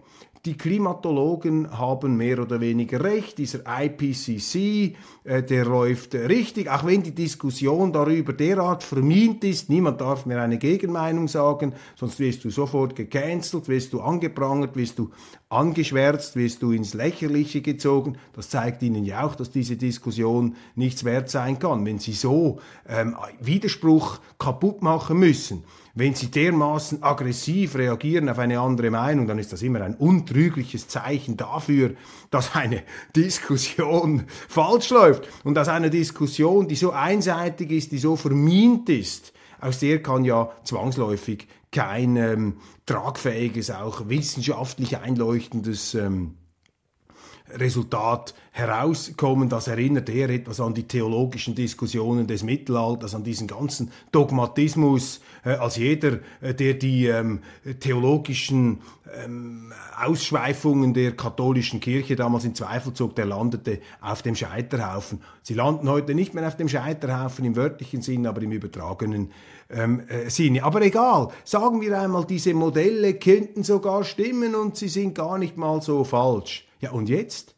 die 0.45 0.58
Klimatologen 0.58 1.77
haben 1.77 2.17
mehr 2.17 2.39
oder 2.39 2.62
weniger 2.62 3.03
recht. 3.03 3.38
Dieser 3.38 3.62
IPCC, 3.65 4.95
äh, 5.23 5.41
der 5.43 5.65
läuft 5.65 6.13
richtig, 6.13 6.69
auch 6.69 6.86
wenn 6.86 7.01
die 7.01 7.15
Diskussion 7.15 7.91
darüber 7.91 8.34
derart 8.34 8.84
vermint 8.84 9.43
ist. 9.43 9.69
Niemand 9.69 10.01
darf 10.01 10.25
mir 10.25 10.39
eine 10.41 10.58
Gegenmeinung 10.58 11.27
sagen, 11.27 11.73
sonst 11.95 12.19
wirst 12.19 12.43
du 12.43 12.51
sofort 12.51 12.95
gecancelt, 12.95 13.67
wirst 13.67 13.93
du 13.93 14.01
angeprangert, 14.01 14.75
wirst 14.75 14.99
du 14.99 15.10
angeschwärzt, 15.49 16.36
wirst 16.36 16.62
du 16.62 16.71
ins 16.71 16.93
Lächerliche 16.93 17.62
gezogen. 17.62 18.17
Das 18.34 18.49
zeigt 18.49 18.81
Ihnen 18.81 19.05
ja 19.05 19.23
auch, 19.23 19.36
dass 19.36 19.51
diese 19.51 19.77
Diskussion 19.77 20.55
nichts 20.75 21.03
wert 21.03 21.29
sein 21.29 21.60
kann, 21.60 21.86
wenn 21.86 21.99
Sie 21.99 22.13
so 22.13 22.60
ähm, 22.88 23.15
Widerspruch 23.39 24.19
kaputt 24.39 24.81
machen 24.81 25.19
müssen. 25.19 25.63
Wenn 25.97 26.13
sie 26.13 26.27
dermaßen 26.27 27.03
aggressiv 27.03 27.75
reagieren 27.75 28.27
auf 28.27 28.38
eine 28.38 28.60
andere 28.60 28.91
Meinung, 28.91 29.27
dann 29.27 29.39
ist 29.39 29.53
das 29.53 29.62
immer 29.62 29.81
ein 29.81 29.95
untrügliches 29.95 30.89
Zeichen 30.89 31.38
dafür, 31.38 31.93
dass 32.29 32.53
eine 32.53 32.84
Diskussion 33.15 34.25
falsch 34.27 34.89
läuft. 34.89 35.29
Und 35.45 35.53
dass 35.53 35.69
eine 35.69 35.89
Diskussion, 35.89 36.67
die 36.67 36.75
so 36.75 36.91
einseitig 36.91 37.71
ist, 37.71 37.93
die 37.93 37.97
so 37.97 38.17
vermint 38.17 38.89
ist, 38.89 39.31
aus 39.59 39.79
der 39.79 40.01
kann 40.01 40.25
ja 40.25 40.51
zwangsläufig 40.63 41.47
kein 41.71 42.15
ähm, 42.15 42.57
tragfähiges, 42.85 43.71
auch 43.71 44.07
wissenschaftlich 44.07 44.97
einleuchtendes 44.97 45.93
ähm, 45.95 46.35
Resultat 47.51 48.34
herauskommen. 48.51 49.49
Das 49.49 49.67
erinnert 49.67 50.10
eher 50.10 50.29
etwas 50.29 50.60
an 50.60 50.73
die 50.73 50.88
theologischen 50.88 51.55
Diskussionen 51.55 52.25
des 52.25 52.43
Mittelalters, 52.43 53.13
an 53.13 53.23
diesen 53.23 53.47
ganzen 53.47 53.91
Dogmatismus, 54.12 55.21
äh, 55.43 55.51
als 55.51 55.77
jeder, 55.77 56.19
äh, 56.41 56.53
der 56.53 56.73
die 56.73 57.08
ähm, 57.08 57.39
theologischen 57.79 58.79
ähm, 59.23 59.73
Ausschweifungen 60.01 60.93
der 60.93 61.15
katholischen 61.15 61.79
Kirche 61.79 62.15
damals 62.15 62.45
in 62.45 62.55
Zweifel 62.55 62.93
zog, 62.93 63.15
der 63.15 63.25
landete 63.25 63.79
auf 64.01 64.21
dem 64.21 64.36
Scheiterhaufen. 64.36 65.21
Sie 65.43 65.53
landen 65.53 65.89
heute 65.89 66.15
nicht 66.15 66.34
mehr 66.34 66.47
auf 66.47 66.58
dem 66.58 66.67
Scheiterhaufen 66.67 67.45
im 67.45 67.55
wörtlichen 67.55 68.01
Sinn, 68.01 68.25
aber 68.25 68.41
im 68.41 68.51
übertragenen 68.51 69.31
ähm, 69.69 70.01
äh, 70.08 70.29
Sinne. 70.29 70.63
Aber 70.63 70.81
egal, 70.81 71.29
sagen 71.43 71.81
wir 71.81 71.99
einmal, 71.99 72.25
diese 72.25 72.53
Modelle 72.53 73.13
könnten 73.15 73.63
sogar 73.63 74.03
stimmen 74.03 74.55
und 74.55 74.75
sie 74.75 74.89
sind 74.89 75.15
gar 75.15 75.38
nicht 75.38 75.58
mal 75.58 75.81
so 75.81 76.03
falsch. 76.03 76.65
Ja, 76.85 76.91
und 76.91 77.09
jetzt? 77.09 77.55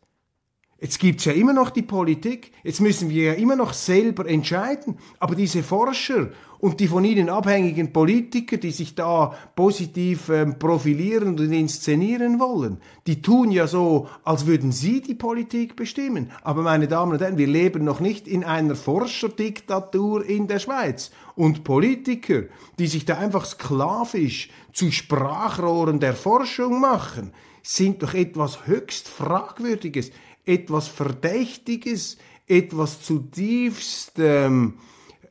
Jetzt 0.79 0.99
gibt's 0.99 1.25
ja 1.25 1.33
immer 1.33 1.51
noch 1.51 1.69
die 1.69 1.81
Politik, 1.81 2.53
jetzt 2.63 2.79
müssen 2.79 3.09
wir 3.09 3.23
ja 3.23 3.33
immer 3.33 3.57
noch 3.57 3.73
selber 3.73 4.25
entscheiden. 4.25 4.99
Aber 5.19 5.35
diese 5.35 5.63
Forscher 5.63 6.29
und 6.59 6.79
die 6.79 6.87
von 6.87 7.03
ihnen 7.03 7.27
abhängigen 7.27 7.91
Politiker, 7.91 8.55
die 8.55 8.71
sich 8.71 8.95
da 8.95 9.33
positiv 9.57 10.29
ähm, 10.29 10.57
profilieren 10.59 11.29
und 11.29 11.51
inszenieren 11.51 12.39
wollen, 12.39 12.77
die 13.05 13.21
tun 13.21 13.51
ja 13.51 13.67
so, 13.67 14.07
als 14.23 14.45
würden 14.45 14.71
sie 14.71 15.01
die 15.01 15.15
Politik 15.15 15.75
bestimmen. 15.75 16.31
Aber 16.41 16.61
meine 16.61 16.87
Damen 16.87 17.11
und 17.11 17.21
Herren, 17.21 17.37
wir 17.37 17.47
leben 17.47 17.83
noch 17.83 17.99
nicht 17.99 18.25
in 18.25 18.45
einer 18.45 18.75
Forscherdiktatur 18.75 20.25
in 20.25 20.47
der 20.47 20.59
Schweiz. 20.59 21.11
Und 21.35 21.65
Politiker, 21.65 22.43
die 22.79 22.87
sich 22.87 23.03
da 23.03 23.17
einfach 23.17 23.43
sklavisch 23.43 24.51
zu 24.71 24.89
Sprachrohren 24.89 25.99
der 25.99 26.13
Forschung 26.13 26.79
machen, 26.79 27.33
sind 27.67 28.01
doch 28.01 28.13
etwas 28.13 28.65
höchst 28.65 29.09
Fragwürdiges, 29.09 30.11
etwas 30.45 30.87
Verdächtiges, 30.87 32.17
etwas 32.47 33.01
zutiefst 33.01 34.13
ähm, 34.19 34.79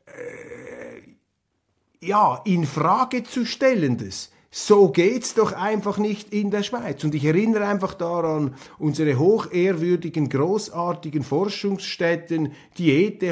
äh, 0.05 2.07
ja, 2.07 2.43
in 2.45 2.67
Frage 2.67 3.25
zu 3.25 3.47
stellendes. 3.47 4.31
So 4.59 4.89
geht's 4.89 5.35
doch 5.35 5.53
einfach 5.53 5.99
nicht 5.99 6.33
in 6.33 6.51
der 6.51 6.63
Schweiz. 6.63 7.05
Und 7.05 7.15
ich 7.15 7.27
erinnere 7.27 7.67
einfach 7.67 7.93
daran, 7.93 8.55
unsere 8.79 9.19
hochehrwürdigen, 9.19 10.31
großartigen 10.31 11.25
Forschungsstätten, 11.25 12.53
die 12.79 13.05
ETH, 13.05 13.23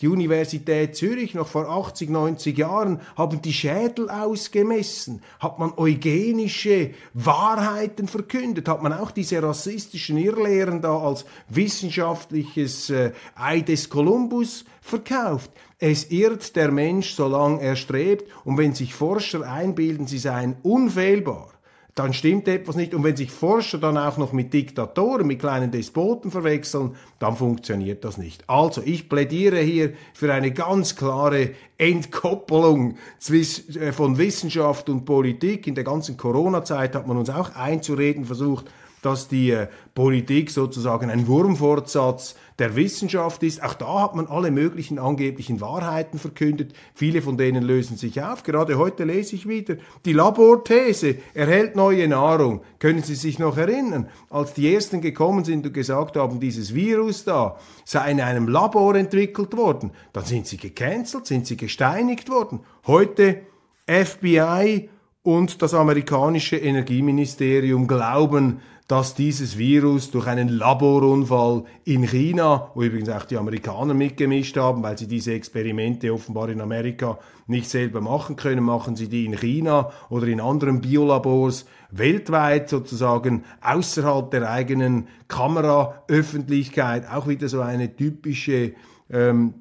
die 0.00 0.08
Universität 0.08 0.96
Zürich, 0.96 1.34
noch 1.34 1.48
vor 1.48 1.68
80, 1.68 2.08
90 2.08 2.56
Jahren, 2.56 3.02
haben 3.16 3.42
die 3.42 3.52
Schädel 3.52 4.08
ausgemessen, 4.08 5.20
hat 5.40 5.58
man 5.58 5.74
eugenische 5.76 6.92
Wahrheiten 7.12 8.08
verkündet, 8.08 8.66
hat 8.66 8.82
man 8.82 8.94
auch 8.94 9.10
diese 9.10 9.42
rassistischen 9.42 10.16
Irrlehren 10.16 10.80
da 10.80 10.98
als 10.98 11.26
wissenschaftliches 11.50 12.88
äh, 12.88 13.12
Ei 13.34 13.60
des 13.60 13.90
Kolumbus 13.90 14.64
verkauft. 14.80 15.50
Es 15.84 16.12
irrt 16.12 16.54
der 16.54 16.70
Mensch, 16.70 17.12
solange 17.14 17.60
er 17.60 17.74
strebt, 17.74 18.30
und 18.44 18.56
wenn 18.56 18.72
sich 18.72 18.94
Forscher 18.94 19.42
einbilden, 19.50 20.06
sie 20.06 20.18
seien 20.18 20.54
unfehlbar, 20.62 21.48
dann 21.96 22.12
stimmt 22.12 22.46
etwas 22.46 22.76
nicht. 22.76 22.94
Und 22.94 23.02
wenn 23.02 23.16
sich 23.16 23.32
Forscher 23.32 23.78
dann 23.78 23.98
auch 23.98 24.16
noch 24.16 24.32
mit 24.32 24.54
Diktatoren, 24.54 25.26
mit 25.26 25.40
kleinen 25.40 25.72
Despoten 25.72 26.30
verwechseln, 26.30 26.94
dann 27.18 27.34
funktioniert 27.34 28.04
das 28.04 28.16
nicht. 28.16 28.48
Also, 28.48 28.80
ich 28.84 29.08
plädiere 29.08 29.58
hier 29.58 29.94
für 30.14 30.32
eine 30.32 30.52
ganz 30.52 30.94
klare 30.94 31.50
Entkoppelung 31.78 32.96
äh, 33.28 33.90
von 33.90 34.18
Wissenschaft 34.18 34.88
und 34.88 35.04
Politik. 35.04 35.66
In 35.66 35.74
der 35.74 35.82
ganzen 35.82 36.16
Corona-Zeit 36.16 36.94
hat 36.94 37.08
man 37.08 37.16
uns 37.16 37.28
auch 37.28 37.56
einzureden 37.56 38.24
versucht, 38.24 38.66
dass 39.02 39.28
die 39.28 39.50
äh, 39.50 39.66
Politik 39.94 40.50
sozusagen 40.50 41.10
ein 41.10 41.26
Wurmfortsatz 41.26 42.34
der 42.58 42.76
Wissenschaft 42.76 43.42
ist. 43.42 43.62
Auch 43.62 43.74
da 43.74 44.02
hat 44.02 44.14
man 44.14 44.26
alle 44.28 44.50
möglichen 44.50 44.98
angeblichen 44.98 45.60
Wahrheiten 45.60 46.18
verkündet. 46.18 46.72
Viele 46.94 47.20
von 47.20 47.36
denen 47.36 47.62
lösen 47.62 47.96
sich 47.96 48.22
auf. 48.22 48.42
Gerade 48.44 48.78
heute 48.78 49.04
lese 49.04 49.34
ich 49.34 49.48
wieder, 49.48 49.76
die 50.04 50.12
Laborthese 50.12 51.16
erhält 51.34 51.76
neue 51.76 52.06
Nahrung. 52.08 52.62
Können 52.78 53.02
Sie 53.02 53.16
sich 53.16 53.38
noch 53.38 53.56
erinnern, 53.56 54.08
als 54.30 54.54
die 54.54 54.72
Ersten 54.72 55.00
gekommen 55.00 55.44
sind 55.44 55.66
und 55.66 55.74
gesagt 55.74 56.16
haben, 56.16 56.40
dieses 56.40 56.74
Virus 56.74 57.24
da 57.24 57.58
sei 57.84 58.12
in 58.12 58.20
einem 58.20 58.48
Labor 58.48 58.94
entwickelt 58.94 59.56
worden, 59.56 59.90
dann 60.12 60.24
sind 60.24 60.46
sie 60.46 60.56
gecancelt, 60.56 61.26
sind 61.26 61.46
sie 61.46 61.56
gesteinigt 61.56 62.30
worden. 62.30 62.60
Heute 62.86 63.42
FBI 63.86 64.88
und 65.22 65.62
das 65.62 65.74
amerikanische 65.74 66.56
Energieministerium 66.56 67.86
glauben, 67.86 68.60
dass 68.88 69.14
dieses 69.14 69.56
Virus 69.56 70.10
durch 70.10 70.26
einen 70.26 70.48
Laborunfall 70.48 71.64
in 71.84 72.02
China, 72.02 72.72
wo 72.74 72.82
übrigens 72.82 73.08
auch 73.08 73.24
die 73.24 73.38
Amerikaner 73.38 73.94
mitgemischt 73.94 74.56
haben, 74.56 74.82
weil 74.82 74.98
sie 74.98 75.06
diese 75.06 75.32
Experimente 75.32 76.12
offenbar 76.12 76.48
in 76.48 76.60
Amerika 76.60 77.18
nicht 77.46 77.70
selber 77.70 78.00
machen 78.00 78.36
können, 78.36 78.64
machen 78.64 78.96
sie 78.96 79.08
die 79.08 79.24
in 79.24 79.38
China 79.38 79.90
oder 80.10 80.26
in 80.26 80.40
anderen 80.40 80.80
Biolabors 80.80 81.64
weltweit 81.90 82.68
sozusagen 82.68 83.44
außerhalb 83.60 84.30
der 84.30 84.50
eigenen 84.50 85.06
Kameraöffentlichkeit. 85.28 87.08
Auch 87.08 87.28
wieder 87.28 87.48
so 87.48 87.60
eine 87.60 87.94
typische 87.94 88.74
ähm, 89.10 89.54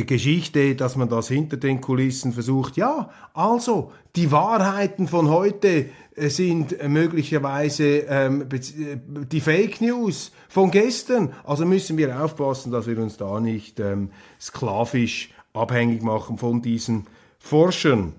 Geschichte, 0.00 0.74
dass 0.74 0.96
man 0.96 1.08
das 1.08 1.28
hinter 1.28 1.56
den 1.56 1.80
Kulissen 1.80 2.32
versucht. 2.32 2.76
Ja, 2.76 3.10
also 3.34 3.92
die 4.16 4.32
Wahrheiten 4.32 5.06
von 5.06 5.28
heute 5.28 5.86
äh, 6.16 6.28
sind 6.28 6.76
möglicherweise 6.88 8.04
ähm, 8.08 8.46
äh, 8.50 8.96
die 9.26 9.40
Fake 9.40 9.80
News 9.80 10.32
von 10.48 10.70
gestern. 10.70 11.32
Also 11.44 11.64
müssen 11.66 11.96
wir 11.96 12.22
aufpassen, 12.22 12.72
dass 12.72 12.86
wir 12.86 12.98
uns 12.98 13.16
da 13.16 13.40
nicht 13.40 13.78
ähm, 13.80 14.10
sklavisch 14.40 15.30
abhängig 15.52 16.02
machen 16.02 16.38
von 16.38 16.62
diesen 16.62 17.06
Forschern. 17.38 18.14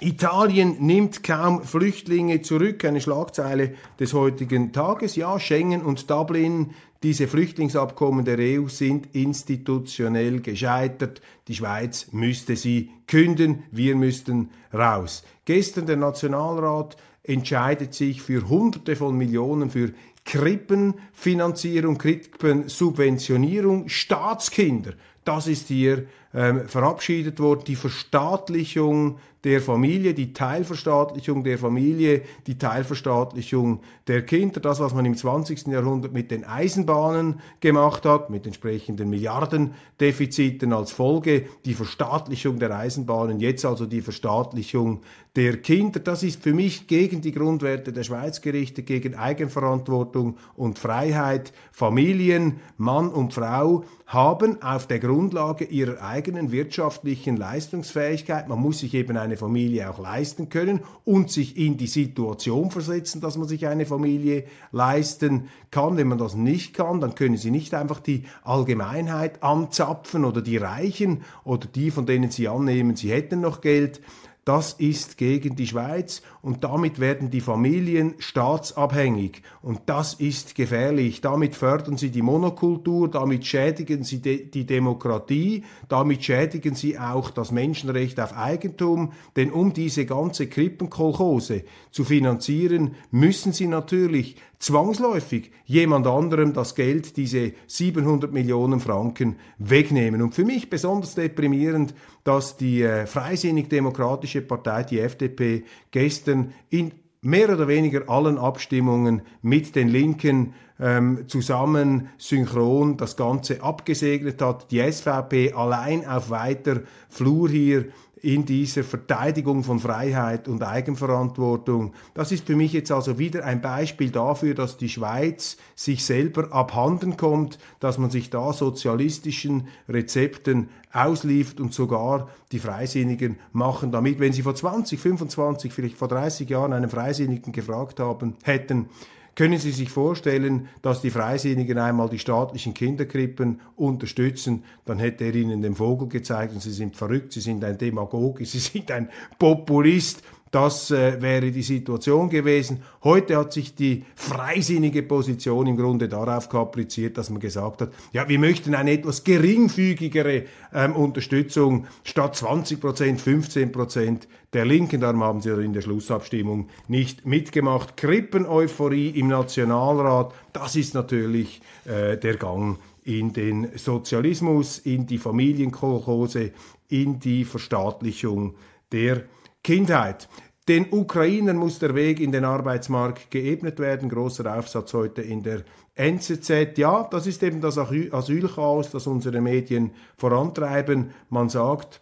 Italien 0.00 0.76
nimmt 0.80 1.22
kaum 1.22 1.62
Flüchtlinge 1.62 2.42
zurück, 2.42 2.84
eine 2.84 3.00
Schlagzeile 3.00 3.74
des 4.00 4.12
heutigen 4.12 4.72
Tages. 4.72 5.14
Ja, 5.14 5.38
Schengen 5.38 5.82
und 5.82 6.10
Dublin, 6.10 6.72
diese 7.04 7.28
Flüchtlingsabkommen 7.28 8.24
der 8.24 8.38
EU 8.38 8.66
sind 8.68 9.14
institutionell 9.14 10.40
gescheitert. 10.40 11.20
Die 11.48 11.54
Schweiz 11.54 12.08
müsste 12.12 12.56
sie 12.56 12.92
künden, 13.06 13.64
wir 13.70 13.94
müssten 13.94 14.48
raus. 14.72 15.22
Gestern 15.44 15.84
der 15.84 15.98
Nationalrat 15.98 16.96
entscheidet 17.22 17.92
sich 17.92 18.22
für 18.22 18.48
Hunderte 18.48 18.96
von 18.96 19.18
Millionen 19.18 19.68
für 19.68 19.92
Krippenfinanzierung, 20.24 21.98
Krippensubventionierung, 21.98 23.86
Staatskinder. 23.90 24.94
Das 25.24 25.46
ist 25.46 25.68
hier 25.68 26.06
ähm, 26.34 26.68
verabschiedet 26.68 27.38
worden. 27.40 27.62
Die 27.66 27.76
Verstaatlichung 27.76 29.18
der 29.44 29.60
Familie, 29.60 30.14
die 30.14 30.32
Teilverstaatlichung 30.32 31.44
der 31.44 31.58
Familie, 31.58 32.22
die 32.46 32.56
Teilverstaatlichung 32.56 33.80
der 34.06 34.22
Kinder, 34.22 34.58
das, 34.58 34.80
was 34.80 34.94
man 34.94 35.04
im 35.04 35.16
20. 35.16 35.66
Jahrhundert 35.66 36.12
mit 36.12 36.30
den 36.30 36.44
Eisenbahnen 36.44 37.40
gemacht 37.60 38.06
hat, 38.06 38.30
mit 38.30 38.46
entsprechenden 38.46 39.10
Milliardendefiziten 39.10 40.72
als 40.72 40.92
Folge, 40.92 41.44
die 41.66 41.74
Verstaatlichung 41.74 42.58
der 42.58 42.74
Eisenbahnen, 42.74 43.38
jetzt 43.38 43.66
also 43.66 43.84
die 43.84 44.00
Verstaatlichung 44.00 45.02
der 45.36 45.58
Kinder. 45.58 46.00
Das 46.00 46.22
ist 46.22 46.42
für 46.42 46.54
mich 46.54 46.86
gegen 46.86 47.20
die 47.20 47.32
Grundwerte 47.32 47.92
der 47.92 48.04
Schweiz 48.04 48.40
gerichtet, 48.40 48.86
gegen 48.86 49.14
Eigenverantwortung 49.14 50.38
und 50.56 50.78
Freiheit. 50.78 51.52
Familien, 51.70 52.60
Mann 52.78 53.10
und 53.10 53.34
Frau 53.34 53.84
haben 54.06 54.62
auf 54.62 54.86
der 54.86 55.00
Grundlage 55.00 55.64
ihrer 55.64 56.02
eigenen 56.02 56.23
wirtschaftlichen 56.24 57.36
Leistungsfähigkeit, 57.36 58.48
man 58.48 58.58
muss 58.58 58.78
sich 58.78 58.94
eben 58.94 59.16
eine 59.16 59.36
Familie 59.36 59.90
auch 59.90 59.98
leisten 59.98 60.48
können 60.48 60.80
und 61.04 61.30
sich 61.30 61.56
in 61.56 61.76
die 61.76 61.86
Situation 61.86 62.70
versetzen, 62.70 63.20
dass 63.20 63.36
man 63.36 63.46
sich 63.46 63.66
eine 63.66 63.86
Familie 63.86 64.44
leisten 64.72 65.48
kann. 65.70 65.96
Wenn 65.96 66.08
man 66.08 66.18
das 66.18 66.34
nicht 66.34 66.74
kann, 66.74 67.00
dann 67.00 67.14
können 67.14 67.36
Sie 67.36 67.50
nicht 67.50 67.74
einfach 67.74 68.00
die 68.00 68.24
Allgemeinheit 68.42 69.42
anzapfen 69.42 70.24
oder 70.24 70.42
die 70.42 70.56
Reichen 70.56 71.22
oder 71.44 71.66
die, 71.66 71.90
von 71.90 72.06
denen 72.06 72.30
Sie 72.30 72.48
annehmen, 72.48 72.96
sie 72.96 73.10
hätten 73.10 73.40
noch 73.40 73.60
Geld 73.60 74.00
das 74.44 74.74
ist 74.74 75.16
gegen 75.16 75.56
die 75.56 75.66
Schweiz 75.66 76.22
und 76.42 76.64
damit 76.64 77.00
werden 77.00 77.30
die 77.30 77.40
Familien 77.40 78.14
staatsabhängig 78.18 79.42
und 79.62 79.80
das 79.86 80.14
ist 80.14 80.54
gefährlich. 80.54 81.20
Damit 81.20 81.54
fördern 81.54 81.96
sie 81.96 82.10
die 82.10 82.22
Monokultur, 82.22 83.10
damit 83.10 83.46
schädigen 83.46 84.04
sie 84.04 84.20
de 84.20 84.44
die 84.44 84.66
Demokratie, 84.66 85.64
damit 85.88 86.24
schädigen 86.24 86.74
sie 86.74 86.98
auch 86.98 87.30
das 87.30 87.52
Menschenrecht 87.52 88.20
auf 88.20 88.36
Eigentum, 88.36 89.12
denn 89.36 89.50
um 89.50 89.72
diese 89.72 90.04
ganze 90.04 90.46
Krippenkolchose 90.46 91.64
zu 91.90 92.04
finanzieren, 92.04 92.96
müssen 93.10 93.52
sie 93.52 93.66
natürlich 93.66 94.36
zwangsläufig 94.58 95.50
jemand 95.64 96.06
anderem 96.06 96.52
das 96.52 96.74
Geld, 96.74 97.16
diese 97.16 97.52
700 97.66 98.32
Millionen 98.32 98.80
Franken, 98.80 99.36
wegnehmen. 99.58 100.22
Und 100.22 100.34
für 100.34 100.44
mich 100.44 100.70
besonders 100.70 101.14
deprimierend, 101.14 101.94
dass 102.24 102.56
die 102.56 102.82
äh, 102.82 103.06
Freisinnig-Demokratische 103.06 104.42
Partei, 104.42 104.84
die 104.84 105.00
FDP, 105.00 105.64
gestern 105.90 106.52
in 106.70 106.92
mehr 107.20 107.50
oder 107.50 107.68
weniger 107.68 108.08
allen 108.08 108.38
Abstimmungen 108.38 109.22
mit 109.40 109.74
den 109.74 109.88
Linken 109.88 110.54
ähm, 110.78 111.24
zusammen 111.26 112.08
synchron 112.18 112.96
das 112.96 113.16
Ganze 113.16 113.62
abgesegnet 113.62 114.42
hat. 114.42 114.70
Die 114.70 114.80
SVP 114.80 115.52
allein 115.52 116.06
auf 116.06 116.30
weiter 116.30 116.82
Flur 117.08 117.48
hier 117.48 117.86
in 118.24 118.46
dieser 118.46 118.84
Verteidigung 118.84 119.64
von 119.64 119.78
Freiheit 119.78 120.48
und 120.48 120.62
Eigenverantwortung. 120.62 121.92
Das 122.14 122.32
ist 122.32 122.46
für 122.46 122.56
mich 122.56 122.72
jetzt 122.72 122.90
also 122.90 123.18
wieder 123.18 123.44
ein 123.44 123.60
Beispiel 123.60 124.10
dafür, 124.10 124.54
dass 124.54 124.78
die 124.78 124.88
Schweiz 124.88 125.58
sich 125.74 126.06
selber 126.06 126.50
abhanden 126.50 127.18
kommt, 127.18 127.58
dass 127.80 127.98
man 127.98 128.08
sich 128.08 128.30
da 128.30 128.54
sozialistischen 128.54 129.68
Rezepten 129.90 130.70
ausliefert 130.90 131.60
und 131.60 131.74
sogar 131.74 132.30
die 132.50 132.60
Freisinnigen 132.60 133.38
machen 133.52 133.92
damit. 133.92 134.20
Wenn 134.20 134.32
sie 134.32 134.42
vor 134.42 134.54
20, 134.54 134.98
25, 134.98 135.70
vielleicht 135.70 135.98
vor 135.98 136.08
30 136.08 136.48
Jahren 136.48 136.72
einen 136.72 136.88
Freisinnigen 136.88 137.52
gefragt 137.52 138.00
haben, 138.00 138.36
hätten, 138.42 138.88
können 139.34 139.58
Sie 139.58 139.72
sich 139.72 139.90
vorstellen, 139.90 140.68
dass 140.82 141.00
die 141.00 141.10
Freisinnigen 141.10 141.78
einmal 141.78 142.08
die 142.08 142.18
staatlichen 142.18 142.72
Kinderkrippen 142.72 143.60
unterstützen? 143.76 144.64
Dann 144.84 144.98
hätte 144.98 145.24
er 145.24 145.34
ihnen 145.34 145.60
den 145.60 145.74
Vogel 145.74 146.08
gezeigt 146.08 146.54
und 146.54 146.60
sie 146.60 146.72
sind 146.72 146.96
verrückt, 146.96 147.32
sie 147.32 147.40
sind 147.40 147.64
ein 147.64 147.76
Demagoge, 147.76 148.44
sie 148.46 148.58
sind 148.58 148.90
ein 148.90 149.08
Populist. 149.38 150.22
Das 150.54 150.92
äh, 150.92 151.20
wäre 151.20 151.50
die 151.50 151.64
Situation 151.64 152.30
gewesen. 152.30 152.84
Heute 153.02 153.38
hat 153.38 153.52
sich 153.52 153.74
die 153.74 154.04
freisinnige 154.14 155.02
Position 155.02 155.66
im 155.66 155.76
Grunde 155.76 156.08
darauf 156.08 156.48
kapriziert, 156.48 157.18
dass 157.18 157.28
man 157.28 157.40
gesagt 157.40 157.80
hat, 157.80 157.92
ja, 158.12 158.28
wir 158.28 158.38
möchten 158.38 158.76
eine 158.76 158.92
etwas 158.92 159.24
geringfügigere 159.24 160.44
ähm, 160.72 160.94
Unterstützung 160.94 161.88
statt 162.04 162.36
20 162.36 162.80
Prozent, 162.80 163.20
15 163.20 163.72
Prozent 163.72 164.28
der 164.52 164.64
Linken. 164.64 165.00
Darum 165.00 165.24
haben 165.24 165.40
sie 165.40 165.50
in 165.50 165.72
der 165.72 165.80
Schlussabstimmung 165.80 166.68
nicht 166.86 167.26
mitgemacht. 167.26 167.96
Krippen-Euphorie 167.96 169.08
im 169.08 169.26
Nationalrat, 169.26 170.32
das 170.52 170.76
ist 170.76 170.94
natürlich 170.94 171.62
äh, 171.84 172.16
der 172.16 172.36
Gang 172.36 172.78
in 173.02 173.32
den 173.32 173.76
Sozialismus, 173.76 174.78
in 174.78 175.08
die 175.08 175.18
Familienkolchose, 175.18 176.52
in 176.88 177.18
die 177.18 177.44
Verstaatlichung 177.44 178.54
der 178.92 179.24
Kindheit. 179.64 180.28
Den 180.68 180.92
Ukrainern 180.92 181.56
muss 181.56 181.78
der 181.78 181.94
Weg 181.94 182.20
in 182.20 182.32
den 182.32 182.44
Arbeitsmarkt 182.44 183.30
geebnet 183.30 183.78
werden. 183.80 184.08
Großer 184.08 184.56
Aufsatz 184.56 184.94
heute 184.94 185.20
in 185.20 185.42
der 185.42 185.64
NZZ. 185.94 186.78
Ja, 186.78 187.08
das 187.10 187.26
ist 187.26 187.42
eben 187.42 187.60
das 187.60 187.76
Asylchaos, 187.76 188.90
das 188.90 189.06
unsere 189.06 189.40
Medien 189.40 189.90
vorantreiben. 190.16 191.10
Man 191.28 191.48
sagt, 191.48 192.00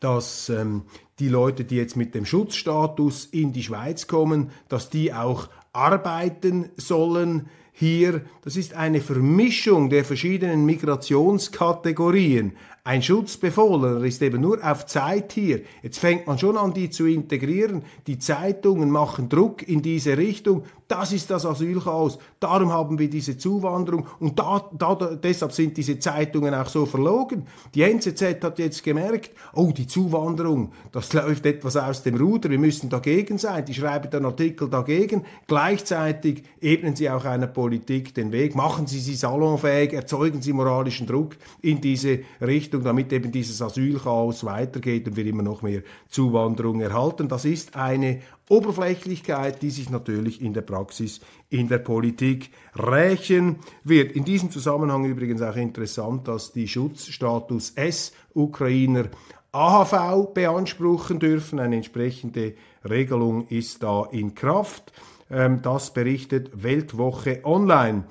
dass 0.00 0.48
ähm, 0.48 0.84
die 1.18 1.28
Leute, 1.28 1.64
die 1.64 1.76
jetzt 1.76 1.96
mit 1.96 2.14
dem 2.14 2.24
Schutzstatus 2.24 3.26
in 3.26 3.52
die 3.52 3.62
Schweiz 3.62 4.06
kommen, 4.06 4.50
dass 4.68 4.90
die 4.90 5.12
auch 5.12 5.48
arbeiten 5.72 6.70
sollen 6.76 7.48
hier. 7.72 8.22
Das 8.42 8.56
ist 8.56 8.74
eine 8.74 9.00
Vermischung 9.00 9.88
der 9.88 10.04
verschiedenen 10.04 10.64
Migrationskategorien. 10.64 12.56
Ein 12.88 13.02
Schutzbefohlener 13.02 14.02
ist 14.02 14.22
eben 14.22 14.40
nur 14.40 14.64
auf 14.64 14.86
Zeit 14.86 15.32
hier. 15.32 15.60
Jetzt 15.82 15.98
fängt 15.98 16.26
man 16.26 16.38
schon 16.38 16.56
an, 16.56 16.72
die 16.72 16.88
zu 16.88 17.04
integrieren. 17.04 17.82
Die 18.06 18.18
Zeitungen 18.18 18.88
machen 18.90 19.28
Druck 19.28 19.68
in 19.68 19.82
diese 19.82 20.16
Richtung. 20.16 20.64
Das 20.88 21.12
ist 21.12 21.30
das 21.30 21.44
Asylchaos. 21.44 22.18
Darum 22.40 22.72
haben 22.72 22.98
wir 22.98 23.10
diese 23.10 23.36
Zuwanderung 23.36 24.06
und 24.20 24.38
da, 24.38 24.70
da, 24.72 24.94
deshalb 24.94 25.52
sind 25.52 25.76
diese 25.76 25.98
Zeitungen 25.98 26.54
auch 26.54 26.68
so 26.68 26.86
verlogen. 26.86 27.46
Die 27.74 27.82
NZZ 27.82 28.42
hat 28.42 28.58
jetzt 28.58 28.82
gemerkt, 28.82 29.32
oh, 29.52 29.70
die 29.76 29.86
Zuwanderung, 29.86 30.72
das 30.90 31.12
läuft 31.12 31.44
etwas 31.44 31.76
aus 31.76 32.02
dem 32.04 32.16
Ruder, 32.16 32.48
wir 32.48 32.58
müssen 32.58 32.88
dagegen 32.88 33.36
sein. 33.36 33.66
Die 33.66 33.74
schreiben 33.74 34.10
den 34.10 34.24
Artikel 34.24 34.70
dagegen. 34.70 35.26
Gleichzeitig 35.46 36.44
ebnen 36.62 36.96
sie 36.96 37.10
auch 37.10 37.26
einer 37.26 37.48
Politik 37.48 38.14
den 38.14 38.32
Weg, 38.32 38.54
machen 38.54 38.86
sie 38.86 39.00
sie 39.00 39.14
salonfähig, 39.14 39.92
erzeugen 39.92 40.40
sie 40.40 40.54
moralischen 40.54 41.06
Druck 41.06 41.36
in 41.60 41.82
diese 41.82 42.20
Richtung, 42.40 42.77
damit 42.82 43.12
eben 43.12 43.32
dieses 43.32 43.62
Asylchaos 43.62 44.44
weitergeht 44.44 45.06
und 45.06 45.16
wir 45.16 45.26
immer 45.26 45.42
noch 45.42 45.62
mehr 45.62 45.82
Zuwanderung 46.08 46.80
erhalten. 46.80 47.28
Das 47.28 47.44
ist 47.44 47.76
eine 47.76 48.20
Oberflächlichkeit, 48.48 49.62
die 49.62 49.70
sich 49.70 49.90
natürlich 49.90 50.40
in 50.40 50.54
der 50.54 50.62
Praxis, 50.62 51.20
in 51.50 51.68
der 51.68 51.78
Politik 51.78 52.50
rächen 52.76 53.56
wird. 53.84 54.12
In 54.12 54.24
diesem 54.24 54.50
Zusammenhang 54.50 55.04
übrigens 55.04 55.42
auch 55.42 55.56
interessant, 55.56 56.28
dass 56.28 56.52
die 56.52 56.68
Schutzstatus 56.68 57.70
S-Ukrainer 57.70 59.08
AHV 59.52 60.32
beanspruchen 60.34 61.18
dürfen. 61.18 61.58
Eine 61.58 61.76
entsprechende 61.76 62.54
Regelung 62.88 63.46
ist 63.48 63.82
da 63.82 64.06
in 64.10 64.34
Kraft. 64.34 64.92
Ähm, 65.30 65.60
das 65.62 65.92
berichtet 65.92 66.62
Weltwoche 66.62 67.40
Online. 67.44 68.04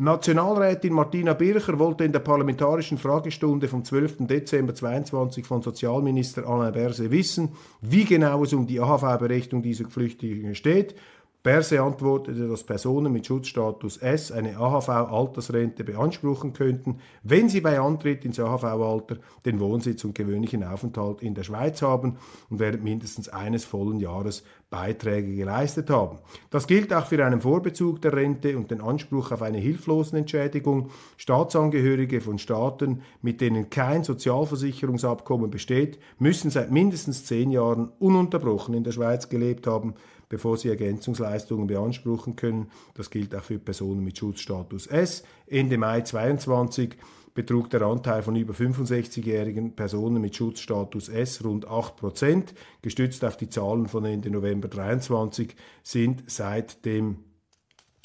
Nationalrätin 0.00 0.92
Martina 0.92 1.34
Bircher 1.34 1.76
wollte 1.76 2.04
in 2.04 2.12
der 2.12 2.20
parlamentarischen 2.20 2.98
Fragestunde 2.98 3.66
vom 3.66 3.84
12. 3.84 4.28
Dezember 4.28 4.72
2022 4.72 5.44
von 5.44 5.60
Sozialminister 5.60 6.46
Alain 6.46 6.72
Berse 6.72 7.10
wissen, 7.10 7.56
wie 7.80 8.04
genau 8.04 8.44
es 8.44 8.52
um 8.52 8.64
die 8.64 8.78
AHV-Berechnung 8.78 9.60
dieser 9.60 9.90
Flüchtlinge 9.90 10.54
steht. 10.54 10.94
Berse 11.42 11.82
antwortete, 11.82 12.46
dass 12.46 12.62
Personen 12.62 13.12
mit 13.12 13.26
Schutzstatus 13.26 13.96
S 13.96 14.30
eine 14.30 14.56
AHV-Altersrente 14.58 15.82
beanspruchen 15.82 16.52
könnten, 16.52 17.00
wenn 17.24 17.48
sie 17.48 17.60
bei 17.60 17.80
Antritt 17.80 18.24
ins 18.24 18.38
AHV-Alter 18.38 19.16
den 19.46 19.58
Wohnsitz 19.58 20.04
und 20.04 20.14
gewöhnlichen 20.14 20.62
Aufenthalt 20.62 21.22
in 21.22 21.34
der 21.34 21.42
Schweiz 21.42 21.82
haben 21.82 22.18
und 22.50 22.60
während 22.60 22.84
mindestens 22.84 23.28
eines 23.28 23.64
vollen 23.64 23.98
Jahres 23.98 24.44
Beiträge 24.70 25.34
geleistet 25.34 25.88
haben. 25.88 26.18
Das 26.50 26.66
gilt 26.66 26.92
auch 26.92 27.06
für 27.06 27.24
einen 27.24 27.40
Vorbezug 27.40 28.02
der 28.02 28.12
Rente 28.12 28.56
und 28.56 28.70
den 28.70 28.82
Anspruch 28.82 29.32
auf 29.32 29.40
eine 29.40 29.58
Hilflosenentschädigung. 29.58 30.90
Staatsangehörige 31.16 32.20
von 32.20 32.38
Staaten, 32.38 33.02
mit 33.22 33.40
denen 33.40 33.70
kein 33.70 34.04
Sozialversicherungsabkommen 34.04 35.50
besteht, 35.50 35.98
müssen 36.18 36.50
seit 36.50 36.70
mindestens 36.70 37.24
zehn 37.24 37.50
Jahren 37.50 37.90
ununterbrochen 37.98 38.74
in 38.74 38.84
der 38.84 38.92
Schweiz 38.92 39.28
gelebt 39.28 39.66
haben 39.66 39.94
bevor 40.28 40.56
sie 40.56 40.68
Ergänzungsleistungen 40.68 41.66
beanspruchen 41.66 42.36
können. 42.36 42.70
Das 42.94 43.10
gilt 43.10 43.34
auch 43.34 43.42
für 43.42 43.58
Personen 43.58 44.04
mit 44.04 44.18
Schutzstatus 44.18 44.86
S. 44.86 45.22
Ende 45.46 45.78
Mai 45.78 46.02
2022 46.02 46.96
betrug 47.34 47.70
der 47.70 47.82
Anteil 47.82 48.22
von 48.22 48.36
über 48.36 48.54
65-jährigen 48.54 49.74
Personen 49.74 50.20
mit 50.20 50.36
Schutzstatus 50.36 51.08
S 51.08 51.44
rund 51.44 51.68
8 51.68 51.96
Prozent. 51.96 52.54
Gestützt 52.82 53.24
auf 53.24 53.36
die 53.36 53.48
Zahlen 53.48 53.88
von 53.88 54.04
Ende 54.04 54.30
November 54.30 54.70
2023 54.70 55.54
sind 55.82 56.30
seit 56.30 56.84
dem 56.84 57.24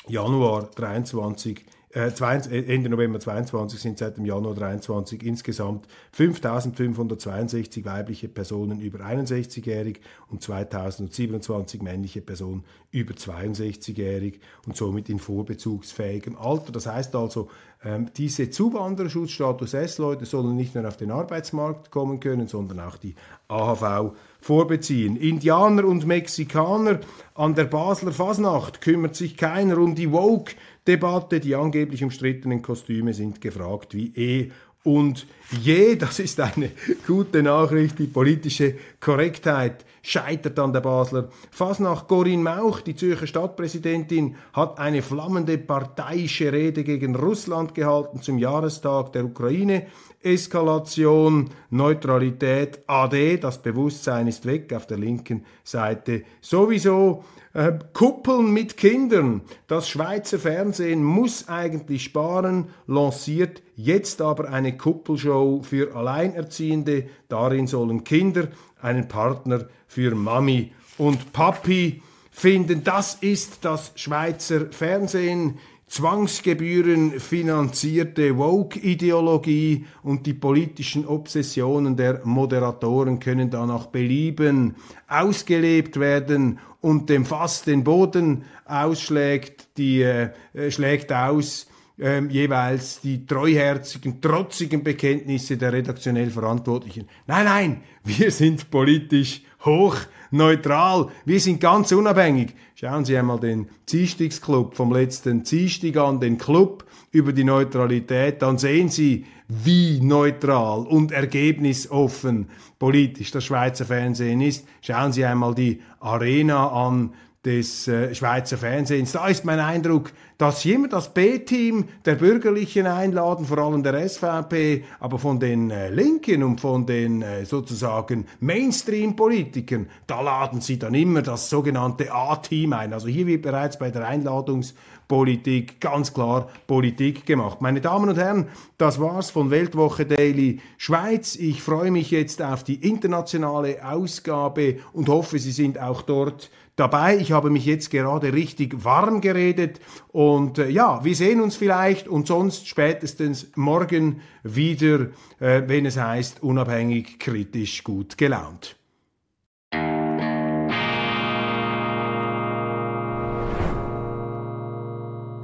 Januar 0.07 0.69
23 0.71 1.65
äh, 1.95 2.73
Ende 2.73 2.89
November 2.89 3.19
22 3.19 3.79
sind 3.79 3.97
seit 3.97 4.17
dem 4.17 4.25
Januar 4.25 4.55
23 4.55 5.23
insgesamt 5.23 5.87
5.562 6.17 7.85
weibliche 7.85 8.27
Personen 8.27 8.79
über 8.81 9.05
61-jährig 9.05 9.99
und 10.29 10.41
2.027 10.41 11.83
männliche 11.83 12.21
Personen 12.21 12.63
über 12.91 13.13
62-jährig 13.13 14.39
und 14.65 14.75
somit 14.75 15.09
in 15.09 15.19
vorbezugsfähigem 15.19 16.35
Alter. 16.37 16.71
Das 16.71 16.87
heißt 16.87 17.15
also, 17.15 17.49
ähm, 17.85 18.09
diese 18.15 18.49
Zuwandererschutzstatus 18.49 19.73
S-Leute 19.73 20.25
sollen 20.25 20.55
nicht 20.55 20.73
nur 20.73 20.87
auf 20.87 20.97
den 20.97 21.11
Arbeitsmarkt 21.11 21.91
kommen 21.91 22.19
können, 22.19 22.47
sondern 22.47 22.79
auch 22.79 22.97
die 22.97 23.15
AHV 23.49 24.13
vorbeziehen. 24.39 25.15
Indianer 25.17 25.85
und 25.85 26.05
Mexikaner 26.05 26.99
an 27.35 27.55
der 27.55 27.65
Basler 27.65 28.11
Fasnacht 28.11 28.81
kümmert 28.81 29.15
sich 29.15 29.37
keiner 29.37 29.77
um 29.77 29.95
die 29.95 30.11
Woke 30.11 30.53
Debatte. 30.87 31.39
Die 31.39 31.55
angeblich 31.55 32.03
umstrittenen 32.03 32.61
Kostüme 32.61 33.13
sind 33.13 33.41
gefragt 33.41 33.93
wie 33.93 34.13
eh 34.15 34.51
und 34.83 35.25
je. 35.61 35.95
Das 35.95 36.19
ist 36.19 36.39
eine 36.39 36.71
gute 37.07 37.41
Nachricht. 37.41 37.99
Die 37.99 38.07
politische 38.07 38.75
Korrektheit 38.99 39.85
scheitert 40.01 40.59
an 40.59 40.73
der 40.73 40.81
Basler 40.81 41.29
Fasnacht. 41.51 42.07
Corinne 42.07 42.43
Mauch, 42.43 42.81
die 42.81 42.95
Zürcher 42.95 43.27
Stadtpräsidentin, 43.27 44.35
hat 44.51 44.77
eine 44.79 45.01
flammende 45.01 45.57
parteiische 45.57 46.51
Rede 46.51 46.83
gegen 46.83 47.15
Russland 47.15 47.73
gehalten 47.73 48.21
zum 48.21 48.37
Jahrestag 48.37 49.13
der 49.13 49.25
Ukraine. 49.25 49.87
Eskalation, 50.21 51.49
Neutralität, 51.69 52.79
AD, 52.87 53.37
das 53.37 53.61
Bewusstsein 53.61 54.27
ist 54.27 54.45
weg 54.45 54.73
auf 54.73 54.87
der 54.87 54.97
linken 54.97 55.45
Seite. 55.63 56.23
Sowieso 56.39 57.25
äh, 57.53 57.73
Kuppeln 57.93 58.51
mit 58.51 58.77
Kindern. 58.77 59.41
Das 59.67 59.87
Schweizer 59.87 60.39
Fernsehen 60.39 61.03
muss 61.03 61.47
eigentlich 61.47 62.03
sparen, 62.03 62.69
lanciert 62.87 63.61
jetzt 63.75 64.21
aber 64.21 64.49
eine 64.49 64.75
Kuppelshow 64.77 65.61
für 65.63 65.95
Alleinerziehende. 65.95 67.07
Darin 67.29 67.67
sollen 67.67 68.03
Kinder 68.03 68.47
einen 68.81 69.07
Partner 69.07 69.67
für 69.87 70.15
Mami 70.15 70.73
und 70.97 71.33
Papi 71.33 72.01
finden. 72.31 72.83
Das 72.83 73.15
ist 73.15 73.63
das 73.63 73.91
Schweizer 73.95 74.71
Fernsehen. 74.71 75.59
Zwangsgebühren 75.93 77.19
finanzierte 77.19 78.35
Woke-Ideologie 78.35 79.85
und 80.01 80.25
die 80.25 80.33
politischen 80.33 81.05
Obsessionen 81.05 81.95
der 81.95 82.21
Moderatoren 82.23 83.19
können 83.19 83.51
danach 83.51 83.85
Belieben 83.85 84.75
ausgelebt 85.07 85.99
werden 85.99 86.57
und 86.81 87.11
dem 87.11 87.25
Fass 87.25 87.61
den 87.61 87.83
Boden 87.83 88.45
ausschlägt, 88.65 89.77
die 89.77 90.01
äh, 90.01 90.31
schlägt 90.71 91.13
aus 91.13 91.67
äh, 91.99 92.25
jeweils 92.25 93.01
die 93.01 93.27
treuherzigen, 93.27 94.19
trotzigen 94.19 94.83
Bekenntnisse 94.83 95.57
der 95.57 95.73
redaktionell 95.73 96.31
Verantwortlichen. 96.31 97.07
Nein, 97.27 97.45
nein, 97.45 97.83
wir 98.03 98.31
sind 98.31 98.71
politisch 98.71 99.43
hoch 99.63 99.97
neutral. 100.33 101.09
Wir 101.25 101.39
sind 101.39 101.61
ganz 101.61 101.91
unabhängig. 101.91 102.53
Schauen 102.75 103.05
Sie 103.05 103.17
einmal 103.17 103.39
den 103.39 103.69
Ziestigsclub 103.85 104.75
vom 104.75 104.91
letzten 104.91 105.45
Ziestig 105.45 105.95
an, 105.97 106.19
den 106.19 106.37
Club 106.37 106.85
über 107.11 107.31
die 107.31 107.43
Neutralität. 107.43 108.41
Dann 108.41 108.57
sehen 108.57 108.89
Sie, 108.89 109.25
wie 109.47 110.01
neutral 110.01 110.87
und 110.87 111.11
ergebnisoffen 111.11 112.49
politisch 112.79 113.31
das 113.31 113.45
Schweizer 113.45 113.85
Fernsehen 113.85 114.41
ist. 114.41 114.67
Schauen 114.81 115.11
Sie 115.11 115.23
einmal 115.23 115.53
die 115.53 115.81
Arena 115.99 116.67
an 116.69 117.13
des 117.45 117.89
äh, 117.89 118.15
Schweizer 118.15 118.57
Fernsehens. 118.57 119.11
Da 119.11 119.27
ist 119.27 119.43
mein 119.43 119.59
Eindruck, 119.59 120.11
dass 120.37 120.61
sie 120.61 120.73
immer 120.73 120.87
das 120.87 121.13
B-Team 121.13 121.89
der 122.05 122.15
Bürgerlichen 122.15 122.87
einladen, 122.87 123.45
vor 123.45 123.57
allem 123.57 123.83
der 123.83 124.07
SVP, 124.07 124.85
aber 124.99 125.19
von 125.19 125.39
den 125.39 125.69
äh, 125.69 125.89
Linken 125.89 126.43
und 126.43 126.61
von 126.61 126.85
den 126.85 127.21
äh, 127.21 127.45
sozusagen 127.45 128.25
Mainstream-Politikern, 128.39 129.87
da 130.07 130.21
laden 130.21 130.61
sie 130.61 130.79
dann 130.79 130.93
immer 130.93 131.21
das 131.21 131.49
sogenannte 131.49 132.13
A-Team 132.13 132.71
ein. 132.73 132.93
Also 132.93 133.09
hier 133.09 133.27
wird 133.27 133.41
bereits 133.41 133.77
bei 133.77 133.91
der 133.91 134.07
Einladungspolitik 134.07 135.81
ganz 135.81 136.13
klar 136.13 136.47
Politik 136.65 137.25
gemacht. 137.25 137.61
Meine 137.61 137.81
Damen 137.81 138.09
und 138.09 138.17
Herren, 138.17 138.47
das 138.77 139.01
war's 139.01 139.31
von 139.31 139.51
Weltwoche 139.51 140.05
Daily 140.05 140.61
Schweiz. 140.77 141.35
Ich 141.35 141.61
freue 141.61 141.91
mich 141.91 142.09
jetzt 142.09 142.41
auf 142.41 142.63
die 142.63 142.87
internationale 142.87 143.85
Ausgabe 143.85 144.77
und 144.93 145.09
hoffe, 145.09 145.39
Sie 145.39 145.51
sind 145.51 145.77
auch 145.77 146.01
dort 146.01 146.49
dabei. 146.75 147.17
Ich 147.17 147.31
habe 147.31 147.49
mich 147.49 147.65
jetzt 147.65 147.89
gerade 147.89 148.33
richtig 148.33 148.83
warm 148.83 149.21
geredet 149.21 149.79
und 150.09 150.57
äh, 150.57 150.69
ja, 150.69 151.03
wir 151.03 151.15
sehen 151.15 151.41
uns 151.41 151.55
vielleicht 151.55 152.07
und 152.07 152.27
sonst 152.27 152.67
spätestens 152.67 153.51
morgen 153.55 154.21
wieder, 154.43 155.09
äh, 155.39 155.63
wenn 155.67 155.85
es 155.85 155.97
heißt, 155.97 156.41
unabhängig, 156.41 157.19
kritisch, 157.19 157.83
gut 157.83 158.17
gelaunt. 158.17 158.77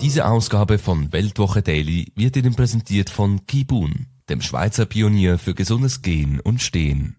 Diese 0.02 0.28
Ausgabe 0.28 0.78
von 0.78 1.12
Weltwoche 1.12 1.62
Daily 1.62 2.14
wird 2.16 2.38
Ihnen 2.38 2.56
präsentiert 2.56 3.10
von 3.10 3.46
Kibun, 3.48 4.08
dem 4.30 4.40
Schweizer 4.40 4.86
Pionier 4.86 5.38
für 5.38 5.54
gesundes 5.54 6.02
Gehen 6.02 6.40
und 6.40 6.62
Stehen. 6.62 7.19